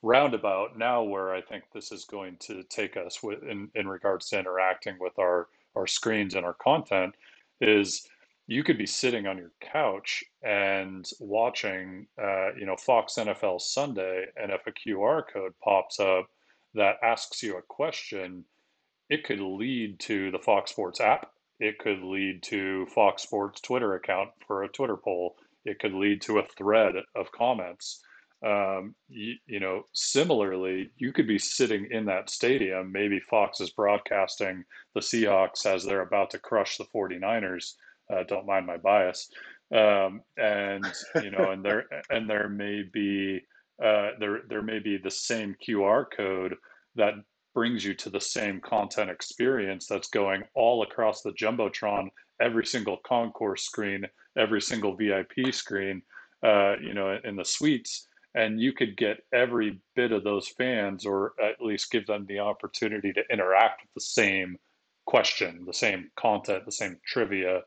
[0.02, 4.30] roundabout now where I think this is going to take us with, in, in regards
[4.30, 7.16] to interacting with our, our screens and our content
[7.62, 8.08] is
[8.48, 14.26] you could be sitting on your couch and watching, uh, you know, Fox NFL Sunday,
[14.36, 16.28] and if a QR code pops up
[16.74, 18.46] that asks you a question,
[19.10, 21.32] it could lead to the Fox Sports app.
[21.60, 25.38] It could lead to Fox Sports Twitter account for a Twitter poll.
[25.64, 28.02] It could lead to a thread of comments
[28.46, 32.92] um, you, you, know, similarly, you could be sitting in that stadium.
[32.92, 37.74] Maybe Fox is broadcasting the Seahawks as they're about to crush the 49ers.
[38.12, 39.30] Uh, don't mind my bias.
[39.74, 40.86] Um, and
[41.24, 43.42] you know, and there and there may be
[43.84, 46.56] uh, there there may be the same QR code
[46.96, 47.14] that
[47.54, 52.10] brings you to the same content experience that's going all across the jumbotron,
[52.42, 54.06] every single concourse screen,
[54.38, 56.02] every single VIP screen,
[56.44, 61.06] uh, you know, in the suites and you could get every bit of those fans
[61.06, 64.58] or at least give them the opportunity to interact with the same
[65.06, 67.62] question the same content the same trivia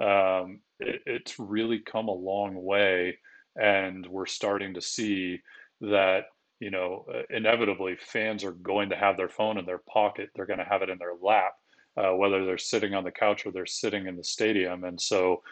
[0.00, 3.18] um, it, it's really come a long way
[3.60, 5.40] and we're starting to see
[5.80, 6.24] that
[6.60, 10.46] you know uh, inevitably fans are going to have their phone in their pocket they're
[10.46, 11.52] going to have it in their lap
[11.96, 14.84] uh, whether they're sitting on the couch or they're sitting in the stadium.
[14.84, 15.42] And so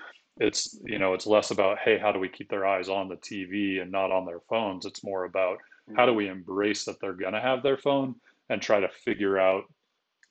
[0.41, 3.17] it's you know it's less about hey how do we keep their eyes on the
[3.17, 4.87] tv and not on their phones?
[4.87, 5.59] It's more about
[5.97, 6.19] how do mm-hmm.
[6.19, 8.15] we embrace that they're going to have their phone
[8.51, 9.65] and try to figure out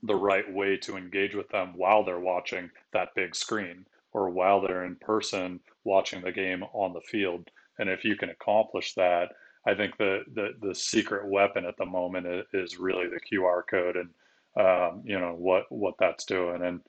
[0.03, 3.86] the right way to engage with them while they're watching that big screen
[4.18, 7.49] or while they're in person watching the game on the field
[7.80, 9.30] and if you can accomplish that
[9.65, 13.95] i think the the, the secret weapon at the moment is really the qr code
[13.95, 14.09] and
[14.59, 16.82] um, you know what what that's doing and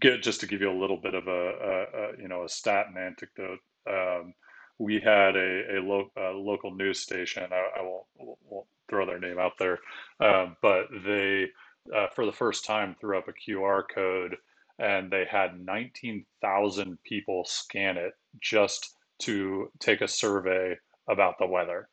[0.00, 2.48] get just to give you a little bit of a, a, a you know a
[2.48, 3.60] stat and anecdote.
[3.88, 4.34] Um,
[4.78, 7.44] we had a, a, lo- a, local news station.
[7.50, 9.80] I, I won't, won't, throw their name out there,
[10.20, 11.48] um, but they
[11.94, 14.36] uh, for the first time threw up a QR code,
[14.78, 20.76] and they had 19,000 people scan it just to take a survey
[21.08, 21.88] about the weather.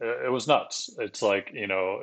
[0.00, 0.90] It was nuts.
[0.98, 2.00] It's like you know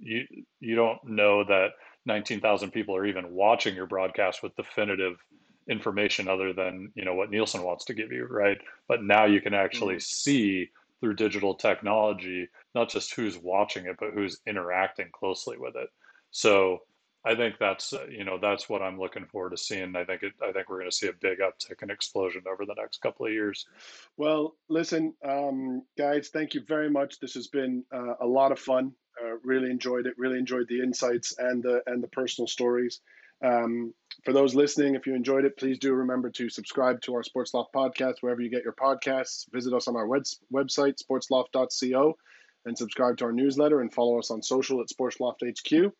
[0.00, 0.26] you
[0.60, 1.68] you don't know that
[2.04, 5.16] 19,000 people are even watching your broadcast with definitive
[5.68, 8.58] information other than you know what Nielsen wants to give you, right?
[8.86, 10.00] But now you can actually mm-hmm.
[10.00, 15.88] see through digital technology not just who's watching it, but who's interacting closely with it.
[16.30, 16.78] So
[17.24, 19.94] I think that's you know that's what I'm looking forward to seeing.
[19.94, 22.66] I think it, I think we're going to see a big uptick and explosion over
[22.66, 23.66] the next couple of years.
[24.16, 27.20] Well, listen, um, guys, thank you very much.
[27.20, 28.92] This has been uh, a lot of fun.
[29.22, 30.14] Uh, really enjoyed it.
[30.18, 33.00] Really enjoyed the insights and the and the personal stories.
[33.44, 33.92] Um,
[34.24, 37.54] for those listening, if you enjoyed it, please do remember to subscribe to our Sports
[37.54, 39.50] Loft podcast wherever you get your podcasts.
[39.52, 42.16] Visit us on our web- website, sportsloft.co,
[42.64, 45.92] and subscribe to our newsletter and follow us on social at Sportsloft HQ.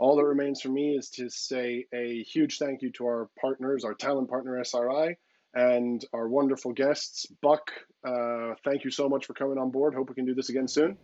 [0.00, 3.84] All that remains for me is to say a huge thank you to our partners,
[3.84, 5.18] our talent partner SRI,
[5.52, 7.26] and our wonderful guests.
[7.42, 7.70] Buck,
[8.02, 9.94] uh, thank you so much for coming on board.
[9.94, 10.96] Hope we can do this again soon.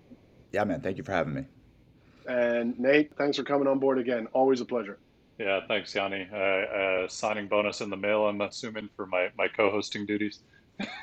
[0.50, 0.80] Yeah, man.
[0.80, 1.44] Thank you for having me.
[2.26, 4.28] And Nate, thanks for coming on board again.
[4.32, 4.98] Always a pleasure.
[5.38, 6.26] Yeah, thanks, Yanni.
[6.32, 10.38] Uh, uh, signing bonus in the mail, I'm assuming, for my, my co hosting duties.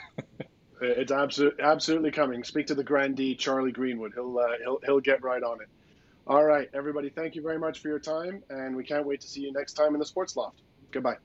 [0.82, 2.44] it's absolutely absolutely coming.
[2.44, 4.14] Speak to the grandee, Charlie Greenwood.
[4.16, 5.68] He'll, uh, he'll, he'll get right on it.
[6.26, 9.28] All right, everybody, thank you very much for your time, and we can't wait to
[9.28, 10.62] see you next time in the Sports Loft.
[10.92, 11.18] Goodbye.